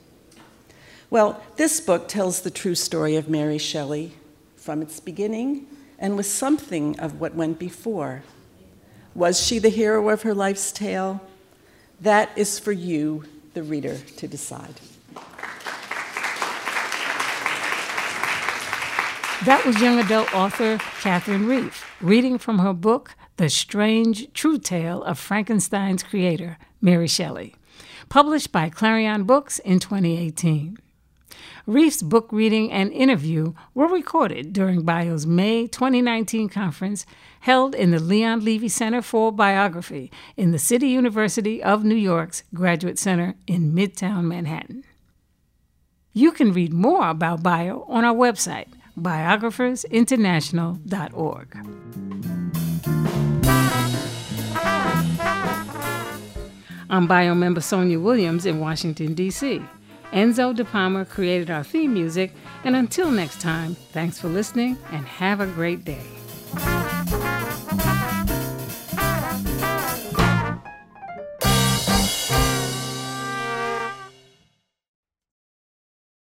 Well, 1.12 1.41
this 1.56 1.82
book 1.82 2.08
tells 2.08 2.41
the 2.41 2.52
true 2.52 2.76
story 2.76 3.15
of 3.15 3.28
Mary 3.28 3.58
Shelley 3.58 4.13
from 4.56 4.84
its 4.84 5.00
beginning 5.00 5.65
and 5.98 6.15
with 6.15 6.28
something 6.28 7.00
of 7.00 7.19
what 7.19 7.34
went 7.34 7.58
before. 7.58 8.22
Was 9.15 9.43
she 9.43 9.58
the 9.58 9.69
hero 9.69 10.08
of 10.10 10.22
her 10.22 10.36
life's 10.36 10.72
tale? 10.72 11.19
That 12.00 12.30
is 12.36 12.60
for 12.60 12.72
you, 12.72 13.24
the 13.56 13.63
reader, 13.63 13.98
to 14.17 14.28
decide. 14.28 14.76
That 19.45 19.63
was 19.65 19.82
young 19.82 19.98
adult 20.00 20.32
author 20.34 20.78
Catherine 21.02 21.48
Reef 21.48 21.89
reading 22.02 22.38
from 22.38 22.60
her 22.60 22.74
book, 22.74 23.15
The 23.38 23.50
Strange 23.50 24.32
True 24.34 24.60
Tale 24.60 25.02
of 25.04 25.17
Frankenstein's 25.17 26.04
Creator, 26.04 26.60
Mary 26.82 27.08
Shelley, 27.08 27.56
published 28.10 28.52
by 28.52 28.69
Clarion 28.69 29.24
Books 29.24 29.58
in 29.60 29.80
2018. 29.80 30.78
Reef's 31.69 32.01
book 32.01 32.27
reading 32.32 32.71
and 32.71 32.91
interview 32.91 33.53
were 33.75 33.86
recorded 33.86 34.53
during 34.53 34.82
BIO's 34.82 35.27
May 35.27 35.67
2019 35.67 36.49
conference 36.49 37.05
held 37.41 37.75
in 37.75 37.91
the 37.91 37.99
Leon 37.99 38.43
Levy 38.43 38.69
Center 38.69 39.03
for 39.03 39.32
Biography 39.32 40.12
in 40.36 40.49
the 40.49 40.58
City 40.58 40.88
University 40.88 41.62
of 41.62 41.84
New 41.84 41.93
York's 41.93 42.41
Graduate 42.55 42.97
Center 42.97 43.36
in 43.45 43.73
Midtown 43.73 44.23
Manhattan. 44.23 44.84
You 46.12 46.32
can 46.32 46.53
read 46.53 46.73
more 46.73 47.08
about 47.08 47.43
BIO 47.43 47.86
on 47.88 48.03
our 48.03 48.15
website, 48.15 48.69
biographersinternational.org. 48.99 51.58
I'm 56.89 57.05
BIO 57.05 57.36
member 57.36 57.62
Sonia 57.62 57.99
Williams 57.99 58.47
in 58.47 58.60
Washington, 58.60 59.13
D.C. 59.13 59.62
Enzo 60.12 60.56
De 60.56 60.65
Palma 60.65 61.06
created 61.06 61.52
our 61.52 61.63
theme 61.63 61.93
music, 61.93 62.34
and 62.63 62.76
until 62.76 63.12
next 63.12 63.39
time, 63.39 63.76
thanks 63.93 64.19
for 64.19 64.28
listening 64.28 64.78
and 64.91 65.06
have 65.06 65.39
a 65.39 65.45
great 65.45 65.86
day. 65.86 66.18